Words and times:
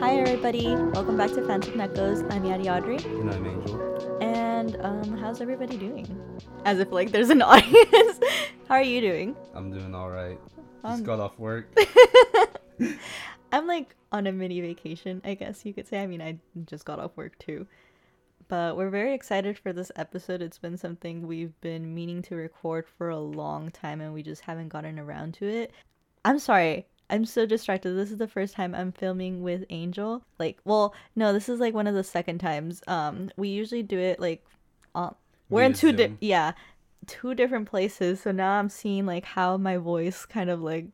Hi 0.00 0.16
everybody, 0.16 0.74
welcome 0.74 1.16
back 1.18 1.30
to 1.32 1.42
Phantom 1.46 1.78
Echoes. 1.80 2.22
I'm 2.30 2.42
Yadi 2.42 2.74
Audrey. 2.74 2.96
And 3.20 3.30
I'm 3.30 3.46
Angel. 3.46 4.18
And 4.22 4.76
um, 4.80 5.16
how's 5.18 5.40
everybody 5.40 5.76
doing? 5.76 6.06
As 6.64 6.78
if 6.78 6.90
like 6.90 7.12
there's 7.12 7.30
an 7.30 7.42
audience. 7.42 8.18
How 8.68 8.76
are 8.76 8.82
you 8.82 9.00
doing? 9.00 9.36
I'm 9.54 9.70
doing 9.70 9.94
all 9.94 10.10
right. 10.10 10.38
Just 10.84 11.00
Um, 11.00 11.02
got 11.04 11.20
off 11.20 11.38
work. 11.38 11.70
I'm 13.52 13.66
like 13.66 13.94
on 14.10 14.26
a 14.26 14.32
mini 14.32 14.60
vacation, 14.60 15.20
I 15.24 15.34
guess 15.34 15.64
you 15.64 15.74
could 15.74 15.86
say. 15.86 16.02
I 16.02 16.06
mean, 16.06 16.22
I 16.22 16.38
just 16.64 16.84
got 16.84 16.98
off 16.98 17.14
work 17.16 17.38
too. 17.38 17.66
But 18.48 18.76
we're 18.76 18.90
very 18.90 19.14
excited 19.14 19.58
for 19.58 19.72
this 19.72 19.90
episode. 19.96 20.42
It's 20.42 20.58
been 20.58 20.76
something 20.76 21.26
we've 21.26 21.58
been 21.60 21.94
meaning 21.94 22.22
to 22.22 22.36
record 22.36 22.86
for 22.98 23.08
a 23.08 23.18
long 23.18 23.70
time 23.70 24.00
and 24.00 24.12
we 24.12 24.22
just 24.22 24.42
haven't 24.42 24.68
gotten 24.68 24.98
around 24.98 25.34
to 25.34 25.48
it. 25.48 25.72
I'm 26.24 26.38
sorry. 26.38 26.86
I'm 27.10 27.24
so 27.24 27.46
distracted. 27.46 27.94
This 27.94 28.10
is 28.10 28.18
the 28.18 28.28
first 28.28 28.54
time 28.54 28.74
I'm 28.74 28.92
filming 28.92 29.42
with 29.42 29.64
Angel. 29.70 30.22
Like, 30.38 30.58
well, 30.64 30.94
no, 31.16 31.32
this 31.32 31.48
is 31.48 31.60
like 31.60 31.74
one 31.74 31.86
of 31.86 31.94
the 31.94 32.04
second 32.04 32.38
times. 32.38 32.82
Um, 32.86 33.30
we 33.36 33.48
usually 33.48 33.82
do 33.82 33.98
it 33.98 34.20
like, 34.20 34.44
uh, 34.94 35.10
we're 35.50 35.62
in 35.62 35.74
two, 35.74 35.92
di- 35.92 36.16
yeah, 36.20 36.52
two 37.06 37.34
different 37.34 37.68
places. 37.68 38.20
So 38.20 38.32
now 38.32 38.52
I'm 38.58 38.68
seeing 38.68 39.06
like 39.06 39.24
how 39.24 39.56
my 39.56 39.76
voice 39.76 40.24
kind 40.26 40.50
of 40.50 40.62
like, 40.62 40.86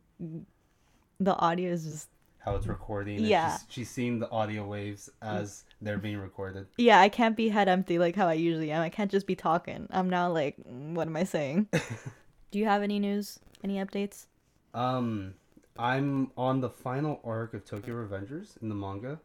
the 1.19 1.35
audio 1.35 1.71
is 1.71 1.85
just 1.85 2.09
How 2.43 2.55
it's 2.55 2.65
recording. 2.65 3.19
Yeah. 3.19 3.57
She's, 3.57 3.65
she's 3.69 3.89
seeing 3.89 4.17
the 4.19 4.29
audio 4.31 4.65
waves 4.65 5.09
as 5.21 5.63
they're 5.79 5.99
being 5.99 6.17
recorded. 6.17 6.65
Yeah, 6.77 6.99
I 6.99 7.07
can't 7.07 7.37
be 7.37 7.49
head 7.49 7.67
empty 7.67 7.99
like 7.99 8.15
how 8.15 8.27
I 8.27 8.33
usually 8.33 8.71
am. 8.71 8.81
I 8.81 8.89
can't 8.89 9.11
just 9.11 9.27
be 9.27 9.35
talking. 9.35 9.87
I'm 9.91 10.09
now 10.09 10.31
like, 10.31 10.55
"Mm, 10.57 10.95
what 10.95 11.07
am 11.07 11.15
I 11.15 11.23
saying? 11.23 11.67
Do 12.51 12.57
you 12.57 12.65
have 12.65 12.81
any 12.81 12.97
news? 12.97 13.39
Any 13.63 13.75
updates? 13.75 14.25
Um, 14.73 15.35
I'm 15.77 16.31
on 16.35 16.61
the 16.61 16.69
final 16.69 17.21
arc 17.23 17.53
of 17.53 17.63
Tokyo 17.63 17.93
Revengers 18.03 18.59
in 18.61 18.69
the 18.69 18.75
manga. 18.75 19.19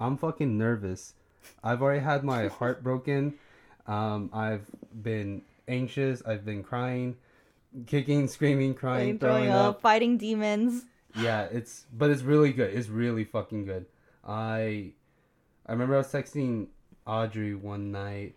I'm 0.00 0.16
fucking 0.16 0.56
nervous. 0.56 1.12
I've 1.62 1.82
already 1.82 2.00
had 2.00 2.24
my 2.24 2.46
heart 2.58 2.82
broken. 2.82 3.34
Um, 3.86 4.30
I've 4.32 4.64
been 5.02 5.42
anxious. 5.68 6.22
I've 6.26 6.46
been 6.46 6.62
crying, 6.62 7.16
kicking, 7.86 8.26
screaming, 8.26 8.72
crying, 8.72 9.10
Like, 9.10 9.20
throwing 9.20 9.50
up, 9.50 9.82
fighting 9.82 10.16
demons. 10.16 10.86
Yeah 11.16 11.42
it's 11.50 11.84
but 11.92 12.10
it's 12.10 12.22
really 12.22 12.52
good. 12.52 12.74
It's 12.74 12.88
really 12.88 13.24
fucking 13.24 13.64
good. 13.64 13.86
I 14.24 14.92
i 15.66 15.72
remember 15.72 15.94
i 15.94 15.98
was 15.98 16.08
texting 16.08 16.68
audrey 17.06 17.54
one 17.54 17.92
night. 17.92 18.34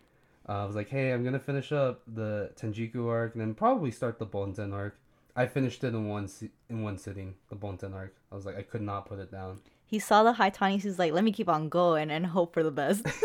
Uh, 0.48 0.64
i 0.64 0.66
was 0.66 0.76
like 0.76 0.90
hey 0.90 1.12
i'm 1.12 1.24
gonna 1.24 1.40
finish 1.40 1.72
up 1.72 2.02
the 2.08 2.52
tenjiku 2.56 3.10
arc 3.10 3.34
and 3.34 3.42
then 3.42 3.54
probably 3.54 3.92
start 3.92 4.20
the 4.20 4.26
bonten 4.26 4.74
arc. 4.74 4.98
I 5.36 5.46
finished 5.46 5.84
it 5.84 5.90
in 5.94 6.08
one 6.08 6.28
si- 6.28 6.52
in 6.70 6.84
one 6.84 6.98
sitting 6.98 7.36
the 7.50 7.56
bonten 7.56 7.94
arc. 7.94 8.16
I 8.32 8.36
was 8.36 8.46
like 8.46 8.58
i 8.58 8.62
could 8.62 8.82
not 8.82 9.06
put 9.06 9.20
it 9.20 9.32
down. 9.32 9.60
He 9.86 10.00
saw 10.00 10.24
the 10.24 10.34
Haitanis. 10.34 10.82
He's 10.82 11.00
like, 11.00 11.14
let 11.14 11.24
me 11.24 11.32
keep 11.32 11.48
on 11.48 11.70
going 11.70 12.12
and 12.12 12.26
hope 12.26 12.54
for 12.54 12.62
the 12.62 12.72
best. 12.72 13.06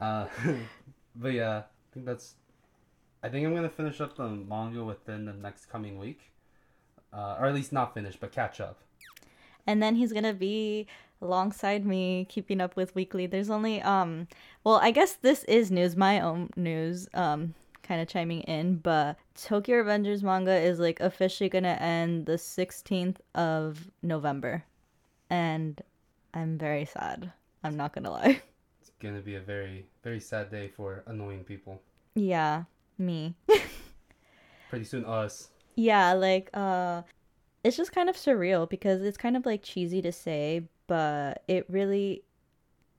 uh 0.00 0.26
but 1.16 1.32
yeah 1.32 1.58
i 1.58 1.94
think 1.94 2.06
that's 2.06 2.34
i 3.22 3.28
think 3.28 3.46
i'm 3.46 3.54
gonna 3.54 3.68
finish 3.68 4.00
up 4.00 4.16
the 4.16 4.28
manga 4.28 4.82
within 4.82 5.24
the 5.24 5.32
next 5.32 5.66
coming 5.66 5.98
week 5.98 6.20
uh, 7.12 7.36
or 7.38 7.46
at 7.46 7.54
least 7.54 7.72
not 7.72 7.94
finish 7.94 8.16
but 8.16 8.32
catch 8.32 8.60
up. 8.60 8.80
And 9.66 9.82
then 9.82 9.96
he's 9.96 10.12
gonna 10.12 10.34
be 10.34 10.86
alongside 11.20 11.84
me 11.84 12.26
keeping 12.28 12.60
up 12.60 12.76
with 12.76 12.94
weekly. 12.94 13.26
There's 13.26 13.50
only 13.50 13.82
um 13.82 14.28
well 14.64 14.76
i 14.76 14.90
guess 14.90 15.14
this 15.14 15.44
is 15.44 15.70
news 15.70 15.96
my 15.96 16.20
own 16.20 16.50
news 16.56 17.08
um 17.14 17.54
kind 17.82 18.00
of 18.02 18.08
chiming 18.08 18.42
in 18.42 18.76
but 18.76 19.16
tokyo 19.34 19.82
revengers 19.82 20.22
manga 20.22 20.54
is 20.54 20.78
like 20.78 21.00
officially 21.00 21.48
gonna 21.48 21.78
end 21.80 22.26
the 22.26 22.34
16th 22.34 23.16
of 23.34 23.90
november. 24.02 24.64
And 25.30 25.80
i'm 26.34 26.58
very 26.58 26.84
sad. 26.84 27.32
I'm 27.64 27.76
not 27.76 27.92
gonna 27.92 28.10
lie. 28.10 28.42
It's 28.80 28.92
gonna 29.00 29.20
be 29.20 29.34
a 29.34 29.40
very 29.40 29.86
very 30.02 30.20
sad 30.20 30.50
day 30.50 30.68
for 30.68 31.02
annoying 31.06 31.44
people. 31.44 31.82
Yeah 32.14 32.64
me. 32.98 33.34
Pretty 34.70 34.84
soon 34.84 35.04
us 35.04 35.48
yeah 35.78 36.12
like 36.12 36.50
uh 36.54 37.02
it's 37.62 37.76
just 37.76 37.92
kind 37.92 38.08
of 38.08 38.16
surreal 38.16 38.68
because 38.68 39.00
it's 39.02 39.16
kind 39.16 39.36
of 39.36 39.46
like 39.46 39.62
cheesy 39.62 40.02
to 40.02 40.10
say 40.10 40.62
but 40.88 41.44
it 41.46 41.64
really 41.70 42.24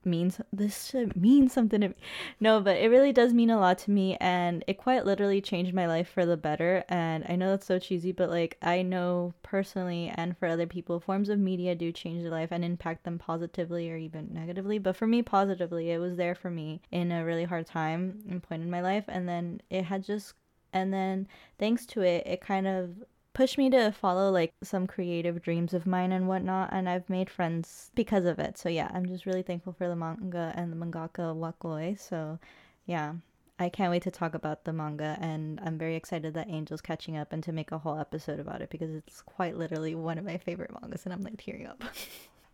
means 0.05 0.39
this 0.53 0.85
should 0.85 1.13
mean 1.17 1.49
something 1.49 1.81
to 1.81 1.89
me. 1.89 1.95
No 2.39 2.61
but 2.61 2.77
it 2.77 2.87
really 2.89 3.11
does 3.11 3.33
mean 3.33 3.49
a 3.49 3.59
lot 3.59 3.79
to 3.79 3.91
me 3.91 4.15
and 4.21 4.63
it 4.65 4.77
quite 4.77 5.05
literally 5.05 5.41
changed 5.41 5.73
my 5.73 5.87
life 5.87 6.07
for 6.07 6.25
the 6.25 6.37
better 6.37 6.85
and 6.87 7.25
i 7.27 7.35
know 7.35 7.49
that's 7.49 7.65
so 7.65 7.79
cheesy 7.79 8.13
but 8.13 8.29
like 8.29 8.57
i 8.61 8.81
know 8.81 9.33
personally 9.43 10.09
and 10.15 10.37
for 10.37 10.47
other 10.47 10.65
people 10.65 11.01
forms 11.01 11.27
of 11.27 11.37
media 11.37 11.75
do 11.75 11.91
change 11.91 12.21
their 12.21 12.31
life 12.31 12.49
and 12.49 12.63
impact 12.63 13.03
them 13.03 13.19
positively 13.19 13.91
or 13.91 13.97
even 13.97 14.29
negatively 14.31 14.79
but 14.79 14.95
for 14.95 15.05
me 15.05 15.21
positively 15.21 15.91
it 15.91 15.97
was 15.99 16.15
there 16.15 16.33
for 16.33 16.49
me 16.49 16.81
in 16.91 17.11
a 17.11 17.25
really 17.25 17.43
hard 17.43 17.65
time 17.65 18.23
and 18.29 18.41
point 18.41 18.61
in 18.61 18.71
my 18.71 18.79
life 18.79 19.03
and 19.09 19.27
then 19.27 19.59
it 19.69 19.83
had 19.83 20.01
just 20.01 20.33
and 20.73 20.93
then 20.93 21.27
thanks 21.57 21.85
to 21.85 22.01
it 22.01 22.25
it 22.25 22.41
kind 22.41 22.67
of 22.67 22.89
pushed 23.33 23.57
me 23.57 23.69
to 23.69 23.91
follow 23.91 24.31
like 24.31 24.51
some 24.63 24.87
creative 24.87 25.41
dreams 25.41 25.73
of 25.73 25.85
mine 25.85 26.11
and 26.11 26.27
whatnot 26.27 26.69
and 26.71 26.89
i've 26.89 27.09
made 27.09 27.29
friends 27.29 27.91
because 27.95 28.25
of 28.25 28.39
it 28.39 28.57
so 28.57 28.67
yeah 28.67 28.89
i'm 28.93 29.05
just 29.05 29.25
really 29.25 29.43
thankful 29.43 29.73
for 29.73 29.87
the 29.87 29.95
manga 29.95 30.51
and 30.55 30.71
the 30.71 30.75
mangaka 30.75 31.33
Wakui 31.35 31.97
so 31.97 32.39
yeah 32.85 33.13
i 33.59 33.69
can't 33.69 33.91
wait 33.91 34.01
to 34.01 34.11
talk 34.11 34.33
about 34.33 34.63
the 34.65 34.73
manga 34.73 35.17
and 35.21 35.59
i'm 35.63 35.77
very 35.77 35.95
excited 35.95 36.33
that 36.33 36.49
angel's 36.49 36.81
catching 36.81 37.17
up 37.17 37.31
and 37.31 37.43
to 37.43 37.51
make 37.51 37.71
a 37.71 37.77
whole 37.77 37.99
episode 37.99 38.39
about 38.39 38.61
it 38.61 38.69
because 38.69 38.93
it's 38.93 39.21
quite 39.21 39.55
literally 39.55 39.95
one 39.95 40.17
of 40.17 40.25
my 40.25 40.37
favorite 40.37 40.71
mangas 40.81 41.05
and 41.05 41.13
i'm 41.13 41.21
like 41.21 41.41
tearing 41.41 41.67
up 41.67 41.81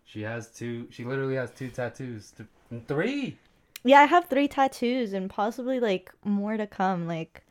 She 0.05 0.21
has 0.21 0.47
two. 0.47 0.87
She 0.91 1.03
literally 1.03 1.35
has 1.35 1.51
two 1.51 1.67
tattoos. 1.69 2.31
Th- 2.31 2.83
three. 2.87 3.37
Yeah, 3.83 3.99
I 4.01 4.05
have 4.05 4.29
three 4.29 4.47
tattoos 4.47 5.13
and 5.13 5.29
possibly 5.29 5.79
like 5.79 6.11
more 6.23 6.57
to 6.57 6.67
come. 6.67 7.07
Like, 7.07 7.43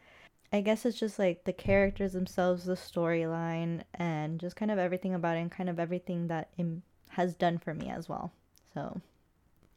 I 0.55 0.61
guess 0.61 0.87
it's 0.87 1.01
just 1.01 1.19
like 1.19 1.43
the 1.43 1.53
characters 1.53 2.13
themselves, 2.13 2.65
the 2.65 2.75
storyline, 2.75 3.83
and 3.95 4.39
just 4.39 4.55
kind 4.55 4.71
of 4.71 4.79
everything 4.79 5.13
about 5.13 5.37
it, 5.37 5.41
and 5.41 5.51
kind 5.51 5.69
of 5.69 5.81
everything 5.81 6.29
that 6.29 6.51
it 6.57 6.67
has 7.09 7.35
done 7.35 7.59
for 7.59 7.75
me 7.75 7.91
as 7.91 8.09
well. 8.09 8.31
So, 8.73 9.01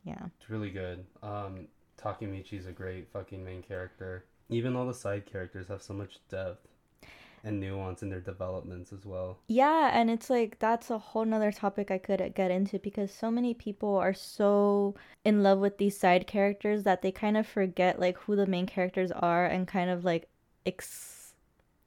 yeah. 0.04 0.28
It's 0.40 0.52
really 0.52 0.70
good. 0.70 1.04
Um, 1.24 1.68
Takemichi's 2.00 2.68
a 2.68 2.72
great 2.72 3.12
fucking 3.12 3.44
main 3.44 3.64
character. 3.64 4.26
Even 4.50 4.76
all 4.76 4.86
the 4.86 4.94
side 4.94 5.26
characters 5.26 5.68
have 5.68 5.82
so 5.82 5.96
much 5.96 6.20
depth 6.30 6.68
and 7.44 7.60
nuance 7.60 8.04
in 8.04 8.10
their 8.12 8.22
developments 8.22 8.94
as 8.94 9.04
well. 9.04 9.40
Yeah, 9.48 9.90
and 9.92 10.12
it's 10.12 10.30
like 10.30 10.60
that's 10.60 10.92
a 10.92 11.00
whole 11.00 11.26
nother 11.26 11.52
topic 11.52 11.90
I 11.90 11.98
could 11.98 12.36
get 12.36 12.52
into 12.52 12.78
because 12.78 13.12
so 13.12 13.32
many 13.32 13.56
people 13.56 13.96
are 13.96 14.14
so 14.14 14.94
in 15.26 15.42
love 15.42 15.58
with 15.58 15.80
these 15.80 15.98
side 15.98 16.28
characters 16.28 16.84
that 16.84 17.02
they 17.02 17.12
kind 17.12 17.36
of 17.36 17.48
forget 17.48 18.00
like 18.00 18.20
who 18.20 18.36
the 18.36 18.46
main 18.46 18.68
characters 18.68 19.12
are 19.12 19.48
and 19.48 19.68
kind 19.68 19.90
of 19.90 20.06
like 20.06 20.30
ex 20.68 21.34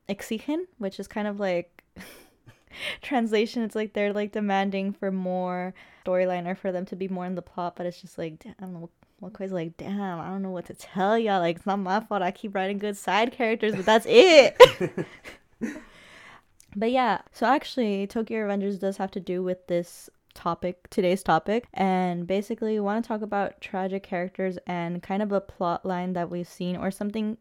exigen, 0.09 0.65
which 0.79 0.99
is 0.99 1.07
kind 1.07 1.29
of 1.29 1.39
like 1.39 1.85
translation. 3.03 3.63
It's 3.63 3.77
like 3.77 3.93
they're 3.93 4.13
like 4.13 4.33
demanding 4.33 4.93
for 4.93 5.13
more 5.13 5.75
storyline 6.05 6.47
or 6.49 6.55
for 6.55 6.73
them 6.73 6.87
to 6.87 6.97
be 6.97 7.09
more 7.09 7.27
in 7.27 7.35
the 7.35 7.43
plot, 7.43 7.77
but 7.77 7.87
it's 7.87 8.01
just 8.01 8.19
like 8.19 8.39
damn, 8.41 8.55
I 8.59 8.63
don't 8.63 8.73
know. 8.75 8.91
Like, 9.23 9.77
damn, 9.77 10.19
I 10.19 10.29
don't 10.29 10.41
know 10.41 10.51
what 10.51 10.65
to 10.67 10.75
tell 10.75 11.19
y'all. 11.19 11.41
Like, 11.41 11.57
it's 11.57 11.67
not 11.67 11.79
my 11.79 12.01
fault. 12.01 12.23
I 12.23 12.31
keep 12.31 12.55
writing 12.55 12.79
good 12.79 12.97
side 12.97 13.33
characters, 13.33 13.77
but 13.77 13.85
that's 13.85 14.07
it. 14.09 14.57
But 16.77 16.93
yeah, 16.93 17.23
so 17.33 17.47
actually, 17.47 18.07
Tokyo 18.07 18.47
Revengers 18.47 18.79
does 18.79 18.97
have 18.99 19.11
to 19.13 19.21
do 19.21 19.43
with 19.43 19.67
this 19.67 20.09
topic, 20.35 20.89
today's 20.91 21.23
topic, 21.23 21.67
and 21.75 22.27
basically, 22.27 22.75
we 22.75 22.81
want 22.81 23.03
to 23.03 23.09
talk 23.09 23.23
about 23.23 23.61
tragic 23.61 24.03
characters 24.03 24.59
and 24.67 25.03
kind 25.03 25.23
of 25.23 25.33
a 25.33 25.41
plot 25.41 25.85
line 25.85 26.13
that 26.15 26.31
we've 26.31 26.49
seen 26.49 26.77
or 26.77 26.91
something 26.91 27.37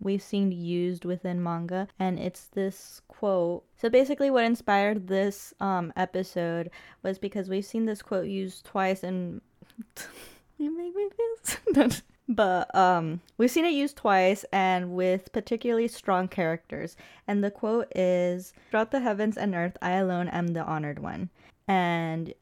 we've 0.00 0.22
seen 0.22 0.52
used 0.52 1.04
within 1.04 1.42
manga, 1.42 1.88
and 1.98 2.18
it's 2.18 2.46
this 2.46 3.00
quote. 3.08 3.64
So 3.76 3.88
basically, 3.88 4.30
what 4.30 4.44
inspired 4.44 5.08
this 5.08 5.54
um 5.60 5.92
episode 5.96 6.70
was 7.02 7.18
because 7.18 7.48
we've 7.48 7.64
seen 7.64 7.86
this 7.86 8.02
quote 8.02 8.26
used 8.26 8.64
twice 8.64 9.02
and 9.02 9.40
you 10.58 10.76
make 10.76 10.94
me 10.94 11.08
feel. 11.74 11.90
But 12.30 12.72
um, 12.76 13.20
we've 13.38 13.50
seen 13.50 13.64
it 13.64 13.72
used 13.72 13.96
twice 13.96 14.44
and 14.52 14.92
with 14.92 15.32
particularly 15.32 15.88
strong 15.88 16.28
characters. 16.28 16.96
And 17.26 17.42
the 17.42 17.50
quote 17.50 17.88
is 17.96 18.52
Throughout 18.70 18.92
the 18.92 19.00
heavens 19.00 19.36
and 19.36 19.52
earth, 19.52 19.76
I 19.82 19.92
alone 19.94 20.28
am 20.28 20.48
the 20.48 20.62
honored 20.62 21.00
one. 21.00 21.30
And 21.70 22.34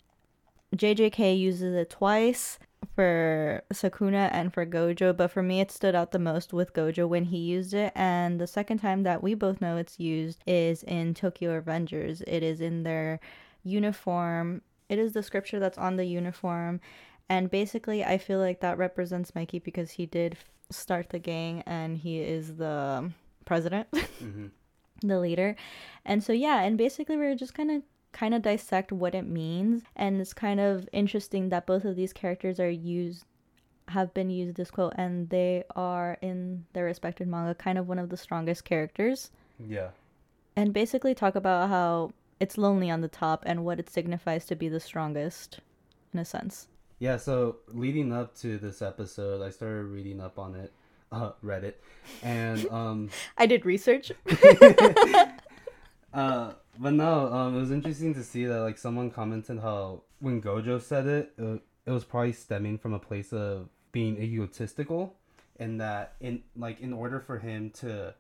JJK 0.75 1.39
uses 1.39 1.75
it 1.75 1.91
twice 1.91 2.59
for 2.95 3.63
Sukuna 3.73 4.31
and 4.33 4.53
for 4.55 4.65
Gojo, 4.65 5.15
but 5.17 5.31
for 5.31 5.43
me 5.43 5.61
it 5.61 5.71
stood 5.71 5.95
out 5.95 6.13
the 6.13 6.19
most 6.19 6.53
with 6.55 6.73
Gojo 6.73 7.07
when 7.07 7.25
he 7.27 7.37
used 7.39 7.75
it. 7.75 7.93
And 7.95 8.41
the 8.41 8.47
second 8.47 8.79
time 8.79 9.03
that 9.03 9.23
we 9.23 9.35
both 9.35 9.61
know 9.61 9.77
it's 9.77 10.01
used 10.01 10.43
is 10.47 10.83
in 10.83 11.13
Tokyo 11.15 11.61
Revengers. 11.61 12.23
It 12.27 12.43
is 12.43 12.61
in 12.63 12.85
their 12.85 13.21
uniform. 13.65 14.63
It 14.89 14.99
is 14.99 15.13
the 15.13 15.23
scripture 15.23 15.59
that's 15.61 15.79
on 15.79 15.97
the 15.97 16.07
uniform 16.07 16.81
And 17.29 17.51
basically, 17.51 18.05
I 18.05 18.19
feel 18.19 18.39
like 18.41 18.61
that 18.61 18.79
represents 18.79 19.35
Mikey 19.35 19.59
because 19.61 19.93
he 19.93 20.07
did 20.07 20.39
start 20.71 21.11
the 21.11 21.19
gang 21.19 21.63
and 21.67 21.99
he 21.99 22.21
is 22.21 22.57
the 22.57 23.13
president, 23.45 23.89
hmm 24.21 24.49
the 25.03 25.21
leader. 25.21 25.57
And 26.05 26.25
so 26.25 26.33
yeah, 26.33 26.63
and 26.63 26.77
basically 26.79 27.17
we're 27.17 27.37
just 27.37 27.55
kind 27.55 27.71
of 27.71 27.83
kind 28.13 28.35
of 28.35 28.43
dissect 28.43 28.91
what 28.93 29.15
it 29.15 29.27
means 29.27 29.83
and 29.97 30.21
it's 30.21 30.33
kind 30.33 30.59
of 30.61 30.89
interesting 30.93 31.49
that 31.51 31.67
both 31.67 31.85
of 31.85 31.95
these 31.97 32.13
characters 32.13 32.59
are 32.59 32.71
used 32.71 33.25
have 33.89 34.13
been 34.15 34.29
used 34.31 34.57
this 34.57 34.71
quote 34.71 34.93
and 34.97 35.29
they 35.31 35.65
are 35.77 36.19
in 36.21 36.65
their 36.73 36.85
respective 36.85 37.27
manga 37.29 37.55
kind 37.55 37.79
of 37.79 37.89
one 37.89 37.99
of 37.99 38.09
the 38.11 38.17
strongest 38.17 38.65
characters 38.65 39.31
Yeah. 39.59 39.91
and 40.57 40.73
basically 40.73 41.15
talk 41.15 41.35
about 41.35 41.69
how 41.69 42.13
it's 42.41 42.57
lonely 42.59 42.91
on 42.91 43.01
the 43.01 43.09
top 43.09 43.43
and 43.47 43.65
what 43.65 43.79
it 43.81 43.89
signifies 43.91 44.45
to 44.47 44.57
be 44.57 44.69
the 44.69 44.79
strongest 44.81 45.61
in 46.13 46.21
a 46.21 46.25
sense. 46.25 46.69
Yeah, 47.01 47.17
so 47.17 47.57
leading 47.69 48.13
up 48.13 48.37
to 48.39 48.59
this 48.59 48.81
episode, 48.83 49.43
I 49.43 49.51
started 49.51 49.85
reading 49.85 50.21
up 50.21 50.39
on 50.39 50.55
it, 50.55 50.73
uh, 51.13 51.33
Reddit, 51.45 51.75
and 52.23 52.69
um, 52.71 53.11
I 53.37 53.47
did 53.47 53.65
research. 53.67 54.13
uh, 56.13 56.53
but 56.79 56.93
no, 56.93 57.33
um, 57.33 57.57
it 57.57 57.61
was 57.61 57.71
interesting 57.71 58.15
to 58.15 58.23
see 58.23 58.45
that 58.47 58.61
like 58.61 58.79
someone 58.79 59.11
commented 59.11 59.61
how 59.61 60.03
when 60.21 60.41
Gojo 60.41 60.81
said 60.81 61.07
it, 61.07 61.33
it, 61.37 61.61
it 61.87 61.91
was 61.91 62.05
probably 62.05 62.33
stemming 62.33 62.79
from 62.79 62.93
a 62.93 62.99
place 62.99 63.33
of 63.33 63.69
being 63.93 64.17
egotistical, 64.21 65.17
and 65.59 65.81
that 65.81 66.15
in 66.21 66.43
like 66.57 66.81
in 66.81 66.93
order 66.93 67.21
for 67.21 67.39
him 67.39 67.71
to 67.71 68.15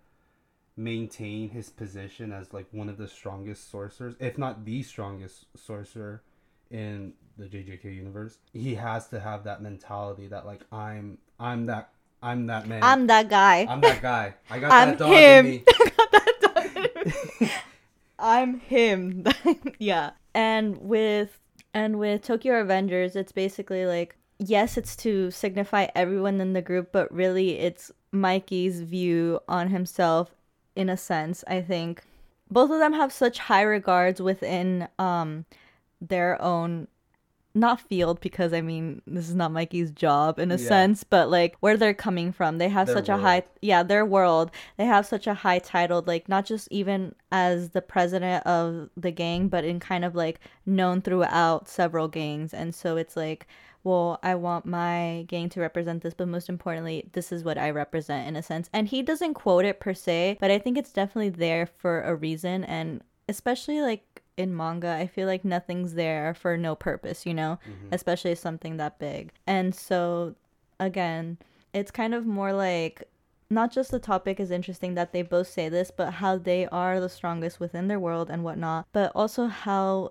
maintain 0.76 1.50
his 1.50 1.68
position 1.68 2.32
as 2.32 2.52
like 2.52 2.66
one 2.72 2.88
of 2.88 2.98
the 2.98 3.08
strongest 3.08 3.70
sorcerers, 3.70 4.14
if 4.20 4.38
not 4.38 4.64
the 4.64 4.82
strongest 4.82 5.46
sorcerer 5.56 6.22
in 6.70 7.12
the 7.36 7.46
JJK 7.46 7.84
universe, 7.84 8.38
he 8.52 8.74
has 8.74 9.08
to 9.08 9.20
have 9.20 9.44
that 9.44 9.62
mentality 9.62 10.26
that 10.28 10.44
like 10.46 10.60
I'm 10.72 11.18
I'm 11.38 11.66
that 11.66 11.90
I'm 12.22 12.46
that 12.46 12.66
man. 12.66 12.82
I'm 12.82 13.06
that 13.06 13.28
guy. 13.28 13.66
I'm 13.68 13.80
that 13.80 14.02
guy. 14.02 14.34
I 14.50 14.58
got 14.58 14.72
I'm 14.72 14.88
that 14.90 14.98
dog 14.98 15.10
him. 15.10 15.46
in 15.46 15.50
me. 17.40 17.50
I'm 18.18 18.60
him. 18.60 19.24
yeah. 19.78 20.10
And 20.34 20.78
with 20.78 21.38
and 21.74 21.98
with 21.98 22.22
Tokyo 22.22 22.54
Revengers, 22.54 23.16
it's 23.16 23.32
basically 23.32 23.86
like 23.86 24.16
yes, 24.38 24.76
it's 24.76 24.96
to 24.96 25.30
signify 25.30 25.88
everyone 25.94 26.40
in 26.40 26.52
the 26.52 26.62
group, 26.62 26.92
but 26.92 27.12
really 27.12 27.58
it's 27.58 27.90
Mikey's 28.12 28.80
view 28.80 29.40
on 29.48 29.68
himself 29.68 30.30
in 30.76 30.88
a 30.88 30.96
sense, 30.96 31.44
I 31.46 31.60
think. 31.60 32.02
Both 32.50 32.70
of 32.70 32.78
them 32.78 32.94
have 32.94 33.12
such 33.12 33.38
high 33.38 33.62
regards 33.62 34.22
within 34.22 34.88
um 34.98 35.44
their 36.00 36.40
own 36.40 36.88
not 37.54 37.80
field 37.80 38.20
because 38.20 38.52
I 38.52 38.60
mean 38.60 39.02
this 39.06 39.28
is 39.28 39.34
not 39.34 39.50
Mikey's 39.52 39.90
job 39.90 40.38
in 40.38 40.50
a 40.50 40.56
Yeah. 40.56 40.68
sense, 40.68 41.02
but 41.04 41.30
like 41.30 41.56
where 41.60 41.76
they're 41.76 41.94
coming 41.94 42.30
from. 42.32 42.58
They 42.58 42.68
have 42.68 42.86
Their 42.86 42.96
such 42.96 43.08
a 43.08 43.16
high 43.16 43.42
yeah, 43.62 43.82
their 43.82 44.04
world. 44.06 44.50
They 44.76 44.84
have 44.84 45.06
such 45.06 45.26
a 45.26 45.34
high 45.34 45.58
title, 45.58 46.02
like 46.06 46.28
not 46.28 46.44
just 46.44 46.68
even 46.70 47.14
as 47.32 47.70
the 47.70 47.82
president 47.82 48.46
of 48.46 48.90
the 48.96 49.10
gang, 49.10 49.48
but 49.48 49.64
in 49.64 49.80
kind 49.80 50.04
of 50.04 50.14
like 50.14 50.40
known 50.66 51.00
throughout 51.02 51.68
several 51.68 52.06
gangs. 52.08 52.54
And 52.54 52.74
so 52.74 52.96
it's 52.96 53.16
like, 53.16 53.46
well, 53.84 54.18
I 54.22 54.34
want 54.34 54.66
my 54.66 55.24
gang 55.28 55.48
to 55.50 55.60
represent 55.60 56.02
this, 56.02 56.14
but 56.14 56.28
most 56.28 56.48
importantly, 56.48 57.08
this 57.12 57.32
is 57.32 57.44
what 57.44 57.58
I 57.58 57.70
represent 57.70 58.28
in 58.28 58.36
a 58.36 58.42
sense. 58.42 58.68
And 58.72 58.88
he 58.88 59.02
doesn't 59.02 59.34
quote 59.34 59.64
it 59.64 59.80
per 59.80 59.94
se, 59.94 60.36
but 60.40 60.50
I 60.50 60.58
think 60.58 60.76
it's 60.76 60.92
definitely 60.92 61.30
there 61.30 61.66
for 61.66 62.02
a 62.02 62.14
reason. 62.14 62.64
And 62.64 63.02
especially 63.28 63.80
like 63.80 64.22
in 64.38 64.56
manga, 64.56 64.90
I 64.92 65.06
feel 65.06 65.26
like 65.26 65.44
nothing's 65.44 65.94
there 65.94 66.32
for 66.32 66.56
no 66.56 66.74
purpose, 66.74 67.26
you 67.26 67.34
know, 67.34 67.58
mm-hmm. 67.68 67.88
especially 67.92 68.34
something 68.36 68.76
that 68.76 68.98
big. 68.98 69.32
And 69.46 69.74
so, 69.74 70.36
again, 70.78 71.38
it's 71.74 71.90
kind 71.90 72.14
of 72.14 72.24
more 72.24 72.52
like 72.52 73.08
not 73.50 73.72
just 73.72 73.90
the 73.90 73.98
topic 73.98 74.38
is 74.38 74.50
interesting 74.50 74.94
that 74.94 75.12
they 75.12 75.22
both 75.22 75.48
say 75.48 75.68
this, 75.68 75.90
but 75.90 76.14
how 76.14 76.38
they 76.38 76.66
are 76.68 77.00
the 77.00 77.08
strongest 77.08 77.58
within 77.58 77.88
their 77.88 77.98
world 77.98 78.30
and 78.30 78.44
whatnot, 78.44 78.86
but 78.92 79.10
also 79.14 79.48
how 79.48 80.10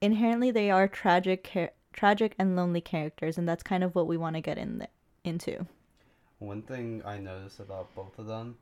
inherently 0.00 0.50
they 0.50 0.70
are 0.70 0.86
tragic, 0.86 1.50
char- 1.52 1.72
tragic 1.92 2.34
and 2.38 2.54
lonely 2.54 2.80
characters, 2.80 3.36
and 3.36 3.48
that's 3.48 3.62
kind 3.62 3.82
of 3.82 3.94
what 3.94 4.06
we 4.06 4.16
want 4.16 4.36
to 4.36 4.40
get 4.40 4.58
in 4.58 4.78
the- 4.78 4.88
into. 5.24 5.66
One 6.38 6.62
thing 6.62 7.02
I 7.04 7.18
noticed 7.18 7.60
about 7.60 7.94
both 7.94 8.18
of 8.18 8.26
them 8.26 8.56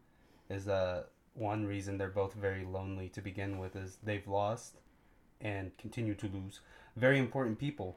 is 0.49 0.65
that 0.65 1.09
one 1.35 1.67
reason 1.67 1.99
they're 1.99 2.09
both 2.09 2.35
very 2.35 2.65
lonely 2.65 3.09
to 3.11 3.21
begin 3.21 3.59
with 3.59 3.75
is 3.75 3.99
they've 4.03 4.27
lost 4.29 4.77
and 5.45 5.77
continue 5.79 6.15
to 6.15 6.27
lose 6.27 6.61
very 6.97 7.19
important 7.19 7.59
people. 7.59 7.97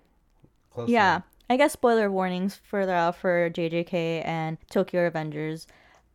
Close 0.72 0.90
Yeah. 0.90 1.22
I 1.50 1.56
guess 1.56 1.72
spoiler 1.74 2.12
warnings 2.12 2.56
further 2.56 2.94
out 2.94 3.16
for 3.16 3.50
JJK 3.50 4.22
and 4.26 4.58
Tokyo 4.70 5.10
Revengers. 5.10 5.66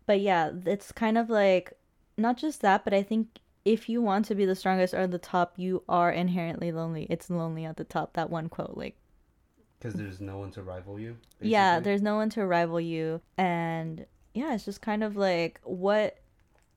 But 0.07 0.21
yeah, 0.21 0.51
it's 0.67 0.93
kind 0.93 1.17
of 1.17 1.31
like 1.31 1.73
not 2.19 2.37
just 2.37 2.61
that, 2.61 2.85
but 2.85 2.93
I 2.93 3.03
think 3.03 3.41
if 3.65 3.89
you 3.89 4.03
want 4.03 4.27
to 4.27 4.35
be 4.35 4.45
the 4.45 4.55
strongest 4.55 4.93
or 4.93 5.07
the 5.07 5.19
top, 5.19 5.55
you 5.57 5.83
are 5.89 6.11
inherently 6.13 6.71
lonely. 6.71 7.07
It's 7.09 7.31
lonely 7.31 7.65
at 7.65 7.77
the 7.79 7.85
top. 7.85 8.13
That 8.13 8.29
one 8.29 8.49
quote, 8.49 8.77
like, 8.77 8.97
because 9.79 9.95
there's 9.95 10.21
no 10.21 10.39
one 10.39 10.51
to 10.53 10.63
rival 10.63 11.01
you. 11.01 11.17
yeah, 11.41 11.81
there's 11.81 12.03
no 12.03 12.17
one 12.17 12.29
to 12.31 12.47
rival 12.47 12.81
you. 12.81 13.21
And 13.39 14.05
yeah, 14.35 14.55
it's 14.55 14.65
just 14.65 14.83
kind 14.83 15.03
of 15.03 15.17
like, 15.17 15.61
what 15.65 16.19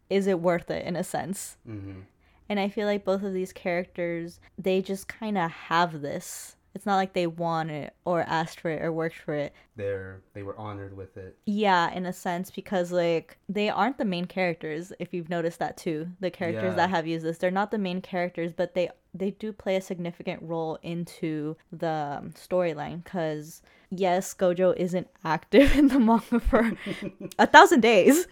is 0.10 0.28
it 0.28 0.40
worth 0.40 0.72
it 0.72 0.86
in 0.86 0.96
a 0.96 1.04
sense? 1.04 1.57
Mhm. 1.68 2.04
And 2.50 2.59
I 2.59 2.69
feel 2.69 2.88
like 2.88 3.03
both 3.06 3.24
of 3.24 3.33
these 3.33 3.51
characters, 3.53 4.39
they 4.57 4.81
just 4.81 5.07
kind 5.07 5.38
of 5.38 5.50
have 5.51 6.01
this. 6.01 6.56
It's 6.75 6.86
not 6.86 6.97
like 6.97 7.13
they 7.13 7.25
want 7.25 7.71
it 7.71 7.95
or 8.03 8.21
asked 8.27 8.59
for 8.59 8.69
it 8.69 8.81
or 8.81 8.92
worked 8.92 9.15
for 9.15 9.33
it. 9.33 9.53
They're 9.77 10.19
they 10.33 10.44
were 10.44 10.57
honored 10.59 10.95
with 10.97 11.15
it. 11.15 11.38
Yeah, 11.45 11.89
in 11.94 12.06
a 12.06 12.12
sense, 12.12 12.51
because 12.51 12.92
like 12.92 13.38
they 13.47 13.69
aren't 13.69 13.97
the 13.97 14.03
main 14.03 14.25
characters. 14.25 14.92
If 15.00 15.13
you've 15.13 15.30
noticed 15.30 15.59
that 15.59 15.77
too, 15.77 16.07
the 16.19 16.30
characters 16.30 16.71
Yeah. 16.71 16.75
that 16.75 16.89
have 16.89 17.07
used 17.07 17.25
this, 17.25 17.38
they're 17.38 17.50
not 17.50 17.71
the 17.71 17.77
main 17.77 18.01
characters, 18.01 18.51
but 18.51 18.74
they 18.75 18.89
they 19.13 19.31
do 19.31 19.53
play 19.53 19.77
a 19.77 19.81
significant 19.81 20.42
role 20.44 20.77
into 20.83 21.56
the 21.71 22.18
um, 22.19 22.31
storyline. 22.31 23.01
Because 23.06 23.62
yes, 23.89 24.33
Gojo 24.33 24.75
isn't 24.75 25.07
active 25.24 25.77
in 25.77 25.88
the 25.88 26.00
manga 26.00 26.42
for 26.42 26.74
a 27.39 27.47
thousand 27.47 27.80
days, 27.80 28.27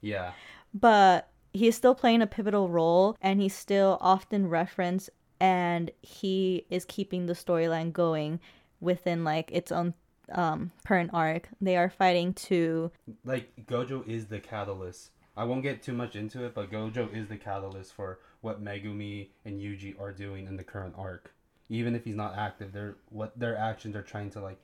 Yeah. 0.00 0.32
but 0.72 1.28
he's 1.56 1.76
still 1.76 1.94
playing 1.94 2.22
a 2.22 2.26
pivotal 2.26 2.68
role, 2.68 3.16
and 3.20 3.40
he's 3.40 3.54
still 3.54 3.98
often 4.00 4.48
referenced, 4.48 5.10
and 5.40 5.90
he 6.02 6.66
is 6.70 6.84
keeping 6.84 7.26
the 7.26 7.32
storyline 7.32 7.92
going 7.92 8.40
within 8.80 9.24
like 9.24 9.50
its 9.52 9.72
own 9.72 9.94
um 10.32 10.70
current 10.86 11.10
arc. 11.12 11.48
They 11.60 11.76
are 11.76 11.90
fighting 11.90 12.34
to 12.34 12.90
like 13.24 13.50
Gojo 13.66 14.06
is 14.06 14.26
the 14.26 14.40
catalyst. 14.40 15.10
I 15.36 15.44
won't 15.44 15.62
get 15.62 15.82
too 15.82 15.92
much 15.92 16.16
into 16.16 16.44
it, 16.44 16.54
but 16.54 16.70
Gojo 16.70 17.14
is 17.14 17.28
the 17.28 17.36
catalyst 17.36 17.92
for 17.92 18.20
what 18.40 18.64
Megumi 18.64 19.28
and 19.44 19.60
Yuji 19.60 20.00
are 20.00 20.12
doing 20.12 20.46
in 20.46 20.56
the 20.56 20.64
current 20.64 20.94
arc. 20.96 21.32
Even 21.68 21.94
if 21.94 22.04
he's 22.04 22.16
not 22.16 22.36
active, 22.36 22.72
they're 22.72 22.96
what 23.10 23.38
their 23.38 23.56
actions 23.56 23.94
are 23.96 24.02
trying 24.02 24.30
to 24.30 24.40
like 24.40 24.58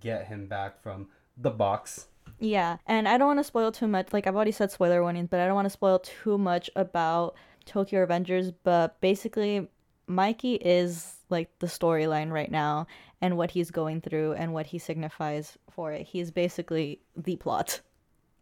get 0.00 0.26
him 0.26 0.46
back 0.46 0.82
from 0.82 1.08
the 1.40 1.50
box. 1.50 2.06
Yeah, 2.40 2.76
and 2.86 3.08
I 3.08 3.18
don't 3.18 3.26
want 3.26 3.40
to 3.40 3.44
spoil 3.44 3.72
too 3.72 3.88
much. 3.88 4.12
Like 4.12 4.26
I've 4.26 4.36
already 4.36 4.52
said 4.52 4.70
spoiler 4.70 5.02
warnings, 5.02 5.28
but 5.30 5.40
I 5.40 5.46
don't 5.46 5.54
want 5.54 5.66
to 5.66 5.70
spoil 5.70 5.98
too 5.98 6.38
much 6.38 6.70
about 6.76 7.34
Tokyo 7.64 8.06
Revengers. 8.06 8.54
But 8.62 9.00
basically, 9.00 9.66
Mikey 10.06 10.54
is 10.54 11.16
like 11.30 11.50
the 11.58 11.66
storyline 11.66 12.30
right 12.30 12.50
now, 12.50 12.86
and 13.20 13.36
what 13.36 13.50
he's 13.50 13.70
going 13.70 14.00
through, 14.00 14.34
and 14.34 14.52
what 14.52 14.66
he 14.66 14.78
signifies 14.78 15.58
for 15.70 15.92
it. 15.92 16.06
He's 16.06 16.30
basically 16.30 17.00
the 17.16 17.36
plot. 17.36 17.80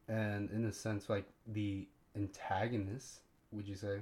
And 0.08 0.50
in 0.50 0.64
a 0.66 0.72
sense, 0.72 1.08
like 1.08 1.24
the 1.46 1.88
antagonist, 2.14 3.20
would 3.50 3.66
you 3.66 3.74
say? 3.76 4.00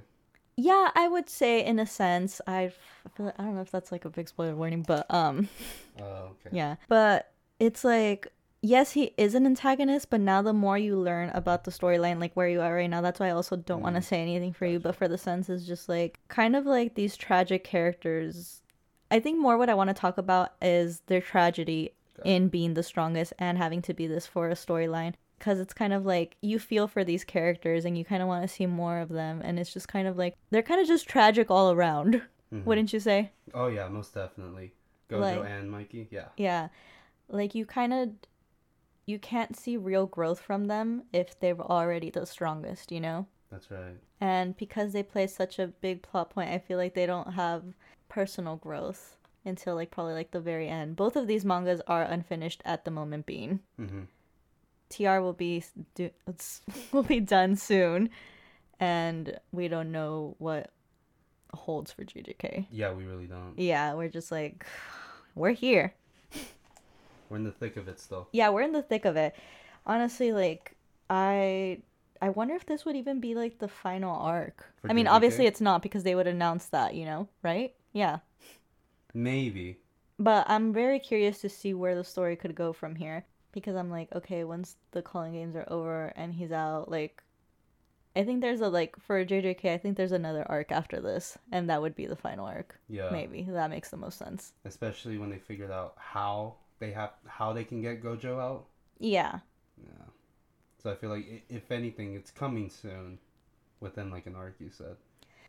Yeah, 0.57 0.89
I 0.95 1.07
would 1.07 1.29
say 1.29 1.65
in 1.65 1.79
a 1.79 1.85
sense. 1.85 2.39
I 2.47 2.71
feel 3.15 3.25
like, 3.27 3.39
I 3.39 3.43
don't 3.43 3.55
know 3.55 3.61
if 3.61 3.71
that's 3.71 3.91
like 3.91 4.05
a 4.05 4.09
big 4.09 4.29
spoiler 4.29 4.55
warning, 4.55 4.83
but 4.83 5.05
um, 5.13 5.49
Oh, 5.99 6.31
okay. 6.31 6.49
Yeah. 6.51 6.75
But 6.87 7.31
it's 7.59 7.83
like 7.83 8.27
yes, 8.61 8.91
he 8.93 9.13
is 9.17 9.35
an 9.35 9.45
antagonist, 9.45 10.09
but 10.09 10.21
now 10.21 10.41
the 10.41 10.53
more 10.53 10.77
you 10.77 10.97
learn 10.97 11.29
about 11.29 11.63
the 11.63 11.71
storyline, 11.71 12.19
like 12.19 12.33
where 12.33 12.47
you 12.49 12.61
are 12.61 12.73
right 12.75 12.89
now, 12.89 13.01
that's 13.01 13.19
why 13.19 13.27
I 13.27 13.31
also 13.31 13.55
don't 13.55 13.81
want 13.81 13.95
to 13.95 14.01
Mm. 14.01 14.05
say 14.05 14.21
anything 14.21 14.53
for 14.53 14.65
you. 14.65 14.79
But 14.79 14.95
for 14.95 15.07
the 15.07 15.17
sense 15.17 15.49
is 15.49 15.67
just 15.67 15.87
like 15.89 16.19
kind 16.27 16.55
of 16.55 16.65
like 16.65 16.95
these 16.95 17.15
tragic 17.17 17.63
characters. 17.63 18.61
I 19.11 19.19
think 19.19 19.39
more 19.39 19.57
what 19.57 19.69
I 19.69 19.73
want 19.75 19.89
to 19.89 19.93
talk 19.93 20.17
about 20.17 20.53
is 20.61 21.01
their 21.07 21.21
tragedy 21.21 21.91
Okay. 22.19 22.33
in 22.35 22.47
being 22.47 22.73
the 22.73 22.83
strongest 22.83 23.33
and 23.37 23.57
having 23.57 23.81
to 23.83 23.93
be 23.93 24.07
this 24.07 24.25
for 24.25 24.49
a 24.49 24.53
storyline. 24.55 25.13
Because 25.37 25.59
it's 25.59 25.73
kind 25.73 25.91
of 25.93 26.05
like 26.05 26.37
you 26.41 26.59
feel 26.59 26.87
for 26.87 27.03
these 27.03 27.23
characters 27.25 27.83
and 27.85 27.97
you 27.97 28.05
kind 28.05 28.21
of 28.21 28.27
want 28.29 28.41
to 28.43 28.47
see 28.47 28.65
more 28.65 28.99
of 28.99 29.09
them. 29.09 29.41
And 29.43 29.59
it's 29.59 29.73
just 29.73 29.87
kind 29.89 30.07
of 30.07 30.17
like 30.17 30.35
they're 30.49 30.63
kind 30.63 30.79
of 30.81 30.87
just 30.87 31.07
tragic 31.07 31.51
all 31.51 31.71
around. 31.71 32.21
Mhm. 32.53 32.63
Wouldn't 32.63 32.93
you 32.93 32.99
say? 32.99 33.31
Oh 33.53 33.67
yeah, 33.67 33.87
most 33.89 34.13
definitely. 34.13 34.73
Gojo 35.09 35.19
Like- 35.19 35.45
and 35.49 35.69
Mikey, 35.69 36.07
yeah. 36.09 36.27
Yeah. 36.37 36.69
Like 37.27 37.53
you 37.53 37.65
kind 37.65 37.91
of 37.93 38.09
you 39.05 39.19
can't 39.19 39.55
see 39.55 39.77
real 39.77 40.07
growth 40.07 40.39
from 40.39 40.65
them 40.65 41.03
if 41.13 41.39
they're 41.39 41.59
already 41.59 42.09
the 42.09 42.25
strongest, 42.25 42.91
you 42.91 42.99
know? 42.99 43.27
That's 43.51 43.69
right. 43.69 43.97
And 44.19 44.57
because 44.57 44.93
they 44.93 45.03
play 45.03 45.27
such 45.27 45.59
a 45.59 45.67
big 45.67 46.01
plot 46.01 46.31
point, 46.31 46.49
I 46.49 46.57
feel 46.57 46.77
like 46.77 46.93
they 46.93 47.05
don't 47.05 47.33
have 47.33 47.63
personal 48.09 48.55
growth 48.55 49.15
until 49.45 49.75
like 49.75 49.91
probably 49.91 50.13
like 50.13 50.31
the 50.31 50.39
very 50.39 50.67
end. 50.67 50.95
Both 50.95 51.15
of 51.15 51.27
these 51.27 51.45
mangas 51.45 51.81
are 51.87 52.01
unfinished 52.01 52.61
at 52.65 52.85
the 52.85 52.91
moment 52.91 53.25
being. 53.25 53.59
hmm 53.77 54.03
TR 54.87 55.19
will 55.19 55.33
be 55.33 55.63
do, 55.95 56.11
will 56.91 57.03
be 57.03 57.19
done 57.19 57.55
soon, 57.55 58.09
and 58.79 59.39
we 59.51 59.67
don't 59.67 59.91
know 59.91 60.35
what 60.37 60.69
holds 61.53 61.91
for 61.91 62.03
JJK. 62.03 62.67
Yeah, 62.69 62.93
we 62.93 63.05
really 63.05 63.25
don't. 63.25 63.57
Yeah, 63.57 63.95
we're 63.95 64.09
just 64.09 64.31
like 64.31 64.65
we're 65.35 65.51
here. 65.51 65.93
We're 67.29 67.37
in 67.37 67.43
the 67.43 67.51
thick 67.51 67.77
of 67.77 67.87
it 67.87 67.99
still. 67.99 68.27
Yeah, 68.31 68.49
we're 68.49 68.61
in 68.61 68.73
the 68.73 68.81
thick 68.81 69.05
of 69.05 69.15
it. 69.15 69.35
Honestly, 69.85 70.31
like 70.31 70.75
I 71.09 71.79
I 72.21 72.29
wonder 72.29 72.55
if 72.55 72.65
this 72.65 72.85
would 72.85 72.95
even 72.95 73.19
be 73.19 73.35
like 73.35 73.59
the 73.59 73.67
final 73.67 74.15
arc. 74.15 74.65
For 74.81 74.89
I 74.89 74.93
mean, 74.93 75.07
obviously 75.07 75.45
it's 75.45 75.61
not 75.61 75.81
because 75.81 76.03
they 76.03 76.15
would 76.15 76.27
announce 76.27 76.67
that, 76.67 76.95
you 76.95 77.05
know, 77.05 77.27
right? 77.43 77.73
Yeah. 77.93 78.19
Maybe. 79.13 79.79
But 80.17 80.45
I'm 80.49 80.73
very 80.73 80.99
curious 80.99 81.39
to 81.41 81.49
see 81.49 81.73
where 81.73 81.95
the 81.95 82.03
story 82.03 82.35
could 82.35 82.55
go 82.55 82.73
from 82.73 82.95
here 82.95 83.25
because 83.51 83.75
I'm 83.75 83.91
like, 83.91 84.13
okay, 84.15 84.43
once 84.43 84.77
the 84.91 85.01
culling 85.01 85.33
games 85.33 85.55
are 85.55 85.67
over 85.69 86.13
and 86.15 86.33
he's 86.33 86.51
out, 86.51 86.89
like 86.89 87.21
I 88.15 88.23
think 88.23 88.41
there's 88.41 88.61
a 88.61 88.69
like 88.69 88.95
for 88.97 89.23
JJK, 89.25 89.73
I 89.73 89.77
think 89.77 89.97
there's 89.97 90.13
another 90.13 90.45
arc 90.47 90.71
after 90.71 91.01
this 91.01 91.37
and 91.51 91.69
that 91.69 91.81
would 91.81 91.95
be 91.95 92.05
the 92.05 92.15
final 92.15 92.45
arc. 92.45 92.79
Yeah. 92.87 93.09
Maybe. 93.11 93.43
That 93.43 93.69
makes 93.69 93.89
the 93.89 93.97
most 93.97 94.17
sense. 94.17 94.53
Especially 94.63 95.17
when 95.17 95.29
they 95.29 95.39
figured 95.39 95.71
out 95.71 95.95
how 95.97 96.55
they 96.79 96.91
have 96.91 97.11
how 97.27 97.53
they 97.53 97.63
can 97.63 97.81
get 97.81 98.03
Gojo 98.03 98.39
out. 98.39 98.65
Yeah. 98.99 99.39
Yeah. 99.77 100.05
So 100.81 100.91
I 100.91 100.95
feel 100.95 101.09
like 101.09 101.43
if 101.49 101.71
anything, 101.71 102.15
it's 102.15 102.31
coming 102.31 102.69
soon, 102.69 103.19
within 103.79 104.09
like 104.11 104.25
an 104.27 104.35
arc. 104.35 104.55
You 104.59 104.69
said. 104.71 104.97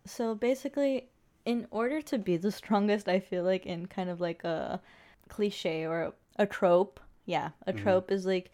So 0.04 0.34
basically, 0.34 1.08
in 1.44 1.66
order 1.70 2.00
to 2.02 2.18
be 2.18 2.36
the 2.36 2.50
strongest, 2.62 3.08
I 3.08 3.20
feel 3.20 3.44
like 3.44 3.66
in 3.66 3.86
kind 3.86 4.10
of 4.10 4.20
like 4.20 4.44
a 4.44 4.80
cliche 5.28 5.86
or 5.86 6.14
a 6.38 6.46
trope. 6.46 7.00
Yeah, 7.26 7.50
a 7.66 7.72
Mhm. 7.72 7.78
trope 7.82 8.10
is 8.12 8.24
like 8.26 8.52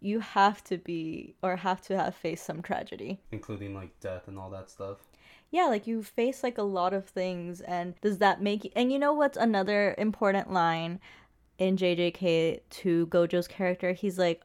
you 0.00 0.20
have 0.20 0.62
to 0.64 0.76
be 0.78 1.34
or 1.42 1.56
have 1.56 1.80
to 1.82 1.96
have 1.96 2.14
faced 2.14 2.44
some 2.44 2.62
tragedy. 2.62 3.20
including 3.32 3.74
like 3.74 3.98
death 4.00 4.28
and 4.28 4.38
all 4.38 4.50
that 4.50 4.70
stuff. 4.70 4.98
Yeah, 5.50 5.66
like 5.66 5.86
you 5.86 6.02
face 6.02 6.42
like 6.42 6.58
a 6.58 6.62
lot 6.62 6.92
of 6.92 7.06
things, 7.06 7.60
and 7.60 7.94
does 8.00 8.18
that 8.18 8.42
make 8.42 8.64
you? 8.64 8.70
And 8.74 8.92
you 8.92 8.98
know 8.98 9.12
what's 9.12 9.36
another 9.38 9.94
important 9.98 10.52
line 10.52 11.00
in 11.58 11.76
JJK 11.76 12.60
to 12.70 13.06
Gojo's 13.08 13.48
character? 13.48 13.92
He's 13.92 14.18
like, 14.18 14.42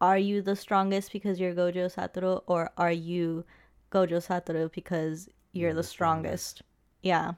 "Are 0.00 0.18
you 0.18 0.42
the 0.42 0.56
strongest 0.56 1.12
because 1.12 1.38
you're 1.40 1.54
Gojo 1.54 1.86
Satoru, 1.92 2.42
or 2.46 2.70
are 2.76 2.92
you 2.92 3.44
Gojo 3.90 4.18
Satoru 4.26 4.70
because 4.72 5.28
you're, 5.52 5.70
You're 5.70 5.74
the 5.74 5.82
strongest?" 5.82 6.58
strongest. 6.58 6.62
Yeah, 7.02 7.32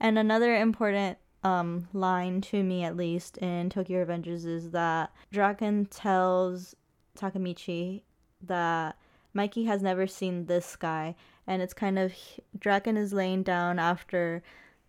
and 0.00 0.18
another 0.18 0.56
important 0.56 1.18
um 1.44 1.88
line 1.92 2.40
to 2.40 2.62
me 2.62 2.84
at 2.84 2.96
least 2.96 3.36
in 3.38 3.68
Tokyo 3.70 4.04
Revengers 4.04 4.46
is 4.46 4.70
that 4.70 5.12
Draken 5.32 5.86
tells 5.86 6.74
Takemichi 7.18 8.02
that 8.42 8.96
Mikey 9.34 9.64
has 9.64 9.82
never 9.82 10.06
seen 10.06 10.46
this 10.46 10.76
guy. 10.76 11.14
and 11.46 11.60
it's 11.62 11.74
kind 11.74 11.98
of 11.98 12.12
Draken 12.58 12.96
is 12.96 13.12
laying 13.12 13.42
down 13.42 13.78
after 13.80 14.42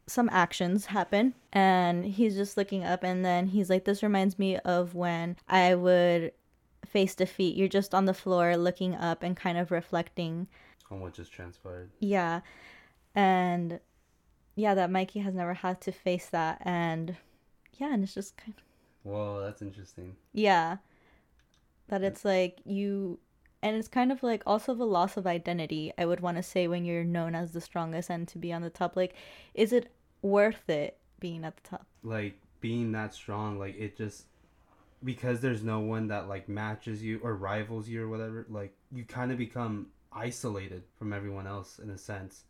some 0.08 0.30
actions 0.32 0.88
happen 0.88 1.34
and 1.54 2.04
he's 2.06 2.36
just 2.36 2.58
looking 2.58 2.84
up 2.84 3.04
and 3.04 3.24
then 3.24 3.48
he's 3.48 3.70
like 3.70 3.86
this 3.86 4.04
reminds 4.04 4.38
me 4.38 4.58
of 4.60 4.94
when 4.96 5.36
I 5.48 5.76
would 5.76 6.34
face 6.86 7.16
defeat 7.16 7.56
you're 7.56 7.70
just 7.70 7.94
on 7.96 8.06
the 8.06 8.14
floor 8.14 8.58
looking 8.58 8.96
up 8.96 9.24
and 9.24 9.36
kind 9.38 9.58
of 9.58 9.72
reflecting 9.72 10.48
On 10.92 11.00
what 11.00 11.14
just 11.14 11.32
transpired. 11.32 11.90
yeah 12.00 12.42
and 13.16 13.80
yeah 14.56 14.74
that 14.76 14.92
Mikey 14.92 15.20
has 15.22 15.34
never 15.34 15.54
had 15.54 15.80
to 15.82 15.92
face 15.92 16.28
that 16.32 16.62
and 16.66 17.16
yeah 17.78 17.94
and 17.94 18.04
it's 18.04 18.14
just 18.14 18.36
kind 18.38 18.54
of 18.58 18.64
Whoa, 19.10 19.42
that's 19.42 19.62
interesting. 19.62 20.16
yeah. 20.32 20.78
That 21.90 22.04
it's 22.04 22.24
like 22.24 22.60
you 22.66 23.20
and 23.64 23.76
it's 23.76 23.88
kind 23.88 24.12
of 24.12 24.22
like 24.22 24.44
also 24.46 24.76
the 24.76 24.86
loss 24.86 25.18
of 25.18 25.26
identity, 25.26 25.92
I 25.98 26.06
would 26.06 26.20
want 26.20 26.38
to 26.38 26.44
say 26.44 26.68
when 26.68 26.86
you're 26.86 27.04
known 27.04 27.34
as 27.36 27.54
the 27.54 27.62
strongest 27.62 28.10
and 28.10 28.28
to 28.28 28.38
be 28.38 28.54
on 28.54 28.62
the 28.62 28.70
top 28.70 28.96
like 28.96 29.16
is 29.54 29.74
it 29.74 29.92
worth 30.22 30.70
it 30.70 30.98
being 31.20 31.44
at 31.46 31.56
the 31.58 31.70
top? 31.70 31.86
Like 32.04 32.40
being 32.62 32.92
that 32.92 33.14
strong, 33.14 33.58
like 33.60 33.76
it 33.78 33.98
just 33.98 34.26
because 35.04 35.42
there's 35.42 35.64
no 35.64 35.80
one 35.80 36.08
that 36.08 36.28
like 36.28 36.48
matches 36.48 37.04
you 37.04 37.20
or 37.24 37.36
rivals 37.36 37.90
you 37.90 38.04
or 38.04 38.10
whatever. 38.10 38.46
Like 38.50 38.74
you 38.92 39.04
kind 39.04 39.32
of 39.32 39.38
become 39.38 39.88
isolated 40.12 40.84
from 40.98 41.14
everyone 41.14 41.48
else 41.48 41.80
in 41.80 41.90
a 41.90 41.98
sense. 41.98 42.44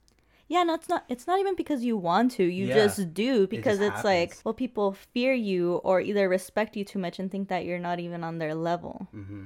Yeah, 0.48 0.63
no, 0.63 0.75
it's 0.75 0.89
not 0.89 1.05
it's 1.10 1.25
not 1.25 1.39
even 1.39 1.55
because 1.55 1.84
you 1.84 1.98
want 1.98 2.32
to. 2.34 2.43
You 2.43 2.67
Yeah. 2.67 2.74
just 2.74 3.13
do 3.13 3.48
because 3.48 3.79
just 3.79 3.96
it's 3.98 4.03
like 4.03 4.38
well 4.43 4.53
people 4.53 4.93
fear 4.93 5.34
you 5.34 5.75
or 5.84 6.01
either 6.01 6.27
respect 6.29 6.75
you 6.75 6.84
too 6.84 7.00
much 7.00 7.17
and 7.20 7.32
think 7.32 7.48
that 7.50 7.65
you're 7.65 7.79
not 7.79 8.00
even 8.00 8.24
on 8.24 8.38
their 8.38 8.53
level. 8.53 9.08
Mm-hmm. 9.15 9.46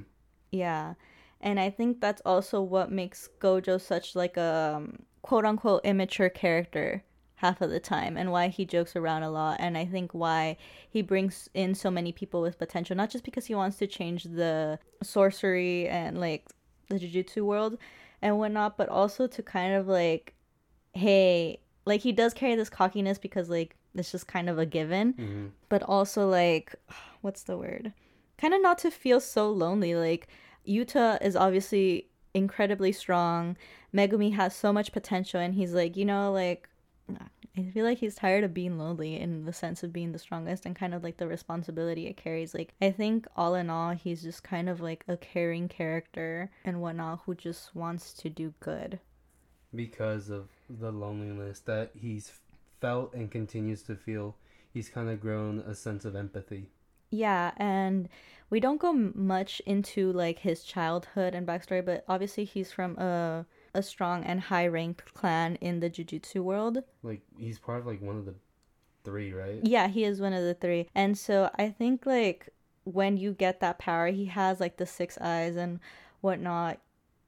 Yeah. 0.50 0.94
And 1.40 1.60
I 1.60 1.70
think 1.70 2.00
that's 2.00 2.22
also 2.24 2.60
what 2.60 2.90
makes 2.90 3.28
Gojo 3.40 3.80
such 3.80 4.16
like 4.16 4.36
a 4.36 4.74
um, 4.76 5.02
quote 5.22 5.44
unquote 5.44 5.84
immature 5.84 6.28
character 6.28 7.04
half 7.36 7.60
of 7.60 7.70
the 7.70 7.78
time 7.78 8.16
and 8.16 8.32
why 8.32 8.48
he 8.48 8.64
jokes 8.64 8.96
around 8.96 9.22
a 9.22 9.30
lot 9.30 9.56
and 9.60 9.78
I 9.78 9.84
think 9.84 10.12
why 10.12 10.56
he 10.90 11.02
brings 11.02 11.48
in 11.54 11.72
so 11.76 11.88
many 11.88 12.10
people 12.10 12.42
with 12.42 12.58
potential 12.58 12.96
not 12.96 13.10
just 13.10 13.22
because 13.22 13.46
he 13.46 13.54
wants 13.54 13.76
to 13.78 13.86
change 13.86 14.24
the 14.24 14.80
sorcery 15.04 15.86
and 15.88 16.18
like 16.18 16.46
the 16.88 16.96
jujutsu 16.98 17.42
world 17.42 17.78
and 18.22 18.38
whatnot 18.38 18.76
but 18.76 18.88
also 18.88 19.28
to 19.28 19.40
kind 19.40 19.72
of 19.74 19.86
like 19.86 20.34
hey 20.94 21.60
like 21.84 22.00
he 22.00 22.10
does 22.10 22.34
carry 22.34 22.56
this 22.56 22.68
cockiness 22.68 23.18
because 23.18 23.48
like 23.48 23.76
it's 23.94 24.10
just 24.10 24.26
kind 24.26 24.50
of 24.50 24.58
a 24.58 24.66
given 24.66 25.12
Mm-hmm. 25.12 25.46
but 25.68 25.84
also 25.84 26.28
like 26.28 26.74
what's 27.20 27.44
the 27.44 27.56
word 27.56 27.92
kind 28.36 28.52
of 28.52 28.60
not 28.62 28.78
to 28.78 28.90
feel 28.90 29.20
so 29.20 29.48
lonely 29.48 29.94
like 29.94 30.26
yuta 30.68 31.20
is 31.22 31.34
obviously 31.36 32.08
incredibly 32.34 32.92
strong 32.92 33.56
megumi 33.94 34.34
has 34.34 34.54
so 34.54 34.72
much 34.72 34.92
potential 34.92 35.40
and 35.40 35.54
he's 35.54 35.72
like 35.72 35.96
you 35.96 36.04
know 36.04 36.30
like 36.30 36.68
i 37.56 37.62
feel 37.72 37.84
like 37.84 37.98
he's 37.98 38.14
tired 38.14 38.44
of 38.44 38.52
being 38.52 38.78
lonely 38.78 39.18
in 39.18 39.44
the 39.44 39.52
sense 39.52 39.82
of 39.82 39.92
being 39.92 40.12
the 40.12 40.18
strongest 40.18 40.66
and 40.66 40.76
kind 40.76 40.94
of 40.94 41.02
like 41.02 41.16
the 41.16 41.26
responsibility 41.26 42.06
it 42.06 42.16
carries 42.16 42.54
like 42.54 42.74
i 42.82 42.90
think 42.90 43.26
all 43.34 43.54
in 43.54 43.70
all 43.70 43.92
he's 43.92 44.22
just 44.22 44.44
kind 44.44 44.68
of 44.68 44.80
like 44.80 45.04
a 45.08 45.16
caring 45.16 45.68
character 45.68 46.50
and 46.64 46.80
whatnot 46.80 47.20
who 47.24 47.34
just 47.34 47.74
wants 47.74 48.12
to 48.12 48.28
do 48.28 48.52
good 48.60 49.00
because 49.74 50.30
of 50.30 50.48
the 50.68 50.90
loneliness 50.90 51.60
that 51.60 51.90
he's 51.94 52.32
felt 52.80 53.14
and 53.14 53.30
continues 53.30 53.82
to 53.82 53.94
feel. 53.96 54.36
He's 54.72 54.88
kind 54.88 55.08
of 55.08 55.20
grown 55.20 55.60
a 55.60 55.74
sense 55.74 56.04
of 56.04 56.16
empathy. 56.16 56.66
Yeah, 57.10 57.52
and 57.56 58.08
we 58.50 58.60
don't 58.60 58.80
go 58.80 58.92
much 58.92 59.60
into 59.66 60.12
like 60.12 60.40
his 60.40 60.62
childhood 60.62 61.34
and 61.34 61.46
backstory, 61.46 61.84
but 61.84 62.04
obviously 62.08 62.44
he's 62.44 62.72
from 62.72 62.96
a 62.98 63.46
a 63.74 63.82
strong 63.82 64.24
and 64.24 64.40
high 64.40 64.66
ranked 64.66 65.14
clan 65.14 65.56
in 65.56 65.80
the 65.80 65.90
jujutsu 65.90 66.42
world. 66.42 66.82
Like 67.02 67.20
he's 67.38 67.58
part 67.58 67.80
of 67.80 67.86
like 67.86 68.00
one 68.00 68.16
of 68.16 68.24
the 68.24 68.34
three, 69.04 69.32
right? 69.32 69.60
Yeah, 69.62 69.88
he 69.88 70.04
is 70.04 70.20
one 70.20 70.32
of 70.32 70.42
the 70.42 70.54
three. 70.54 70.88
And 70.94 71.16
so 71.16 71.50
I 71.58 71.70
think 71.70 72.06
like 72.06 72.48
when 72.84 73.16
you 73.16 73.32
get 73.32 73.60
that 73.60 73.78
power, 73.78 74.08
he 74.08 74.26
has 74.26 74.60
like 74.60 74.76
the 74.76 74.86
six 74.86 75.18
eyes 75.20 75.56
and 75.56 75.80
whatnot. 76.20 76.78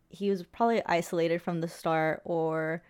He 0.09 0.31
was 0.31 0.43
probably 0.43 0.83
isolated 0.87 1.41
from 1.41 1.61
the 1.61 1.69
start 1.69 2.23
or 2.25 2.83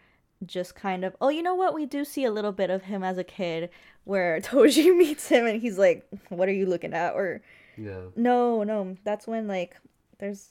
just 0.47 0.75
kind 0.75 1.05
of 1.05 1.15
oh 1.21 1.29
you 1.29 1.43
know 1.43 1.55
what 1.55 1.75
we 1.75 1.85
do 1.87 2.05
see 2.05 2.25
a 2.25 2.31
little 2.31 2.53
bit 2.53 2.71
of 2.71 2.83
him 2.85 3.03
as 3.05 3.19
a 3.19 3.25
kid 3.25 3.69
where 4.05 4.41
Toji 4.43 4.97
meets 4.97 5.29
him 5.29 5.47
and 5.47 5.61
he's 5.61 5.79
like 5.79 6.07
what 6.29 6.49
are 6.49 6.53
you 6.53 6.67
looking 6.67 6.95
at 6.95 7.15
or 7.15 7.43
Yeah. 7.77 8.01
no 8.17 8.63
no 8.63 8.97
that's 9.05 9.27
when 9.27 9.47
like 9.49 9.77
there's 10.19 10.49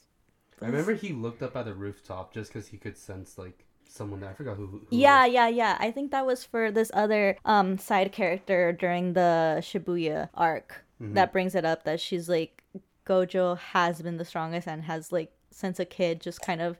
I 0.62 0.66
remember 0.66 0.92
he 0.94 1.12
looked 1.12 1.42
up 1.42 1.56
at 1.56 1.64
the 1.64 1.74
rooftop 1.74 2.34
just 2.34 2.52
because 2.52 2.68
he 2.68 2.76
could 2.76 2.96
sense 2.98 3.38
like 3.38 3.64
someone 3.88 4.20
there. 4.20 4.30
I 4.30 4.34
forgot 4.34 4.56
who. 4.56 4.66
who 4.66 4.82
Yeah, 4.90 5.24
was. 5.24 5.32
yeah, 5.34 5.48
yeah. 5.48 5.76
I 5.80 5.90
think 5.90 6.10
that 6.12 6.24
was 6.26 6.44
for 6.44 6.70
this 6.70 6.90
other 6.94 7.36
um 7.46 7.78
side 7.78 8.12
character 8.12 8.70
during 8.70 9.14
the 9.14 9.58
Shibuya 9.62 10.28
arc 10.34 10.84
Mhm. 11.02 11.14
that 11.14 11.32
brings 11.32 11.54
it 11.54 11.64
up 11.64 11.84
that 11.84 11.98
she's 11.98 12.28
like 12.28 12.62
Gojo 13.06 13.56
has 13.58 14.02
been 14.02 14.18
the 14.18 14.24
strongest 14.24 14.68
and 14.68 14.84
has 14.84 15.10
like 15.10 15.32
since 15.50 15.80
a 15.80 15.84
kid 15.86 16.20
just 16.20 16.40
kind 16.42 16.60
of 16.60 16.78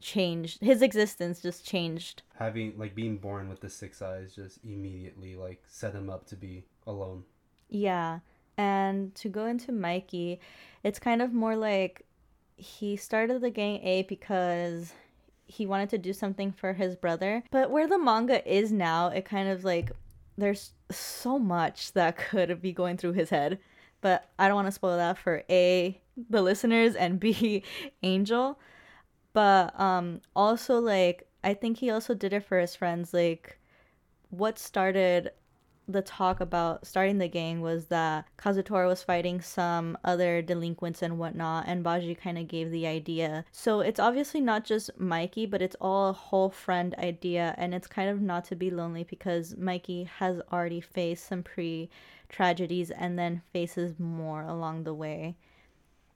changed 0.00 0.60
his 0.60 0.82
existence 0.82 1.40
just 1.40 1.64
changed. 1.66 2.22
having 2.38 2.76
like 2.78 2.94
being 2.94 3.16
born 3.16 3.48
with 3.48 3.60
the 3.60 3.70
six 3.70 4.02
eyes 4.02 4.34
just 4.34 4.58
immediately 4.64 5.34
like 5.36 5.62
set 5.66 5.94
him 5.94 6.10
up 6.10 6.26
to 6.26 6.36
be 6.36 6.64
alone. 6.86 7.24
Yeah. 7.68 8.20
And 8.58 9.14
to 9.16 9.28
go 9.28 9.46
into 9.46 9.72
Mikey, 9.72 10.40
it's 10.82 10.98
kind 10.98 11.20
of 11.20 11.32
more 11.32 11.56
like 11.56 12.06
he 12.56 12.96
started 12.96 13.40
the 13.40 13.50
gang 13.50 13.80
A 13.82 14.02
because 14.02 14.92
he 15.46 15.66
wanted 15.66 15.90
to 15.90 15.98
do 15.98 16.12
something 16.12 16.52
for 16.52 16.72
his 16.72 16.96
brother. 16.96 17.42
But 17.50 17.70
where 17.70 17.86
the 17.86 17.98
manga 17.98 18.46
is 18.50 18.72
now, 18.72 19.08
it 19.08 19.24
kind 19.24 19.48
of 19.48 19.64
like 19.64 19.90
there's 20.38 20.72
so 20.90 21.38
much 21.38 21.92
that 21.92 22.16
could 22.30 22.60
be 22.62 22.72
going 22.72 22.96
through 22.96 23.12
his 23.12 23.30
head. 23.30 23.58
But 24.00 24.28
I 24.38 24.46
don't 24.48 24.56
want 24.56 24.68
to 24.68 24.72
spoil 24.72 24.96
that 24.96 25.18
for 25.18 25.42
A, 25.50 26.00
the 26.30 26.42
listeners, 26.42 26.94
and 26.94 27.18
B, 27.18 27.62
Angel. 28.02 28.58
But 29.36 29.78
um 29.78 30.22
also 30.34 30.80
like 30.80 31.28
I 31.44 31.52
think 31.52 31.76
he 31.76 31.90
also 31.90 32.14
did 32.14 32.32
it 32.32 32.44
for 32.44 32.58
his 32.58 32.74
friends. 32.74 33.12
Like 33.12 33.58
what 34.30 34.58
started 34.58 35.32
the 35.86 36.00
talk 36.00 36.40
about 36.40 36.86
starting 36.86 37.18
the 37.18 37.28
gang 37.28 37.60
was 37.60 37.86
that 37.88 38.24
Kazutora 38.38 38.88
was 38.88 39.02
fighting 39.02 39.42
some 39.42 39.98
other 40.02 40.40
delinquents 40.40 41.02
and 41.02 41.18
whatnot, 41.18 41.64
and 41.68 41.84
Baji 41.84 42.14
kind 42.14 42.38
of 42.38 42.48
gave 42.48 42.70
the 42.70 42.86
idea. 42.86 43.44
So 43.52 43.80
it's 43.80 44.00
obviously 44.00 44.40
not 44.40 44.64
just 44.64 44.98
Mikey, 44.98 45.44
but 45.44 45.60
it's 45.60 45.76
all 45.82 46.08
a 46.08 46.14
whole 46.14 46.48
friend 46.48 46.94
idea, 46.98 47.54
and 47.58 47.74
it's 47.74 47.86
kind 47.86 48.08
of 48.08 48.22
not 48.22 48.46
to 48.46 48.56
be 48.56 48.70
lonely 48.70 49.04
because 49.04 49.54
Mikey 49.56 50.04
has 50.04 50.40
already 50.50 50.80
faced 50.80 51.26
some 51.26 51.42
pre 51.42 51.90
tragedies 52.30 52.90
and 52.90 53.18
then 53.18 53.42
faces 53.52 54.00
more 54.00 54.42
along 54.42 54.84
the 54.84 54.94
way. 54.94 55.36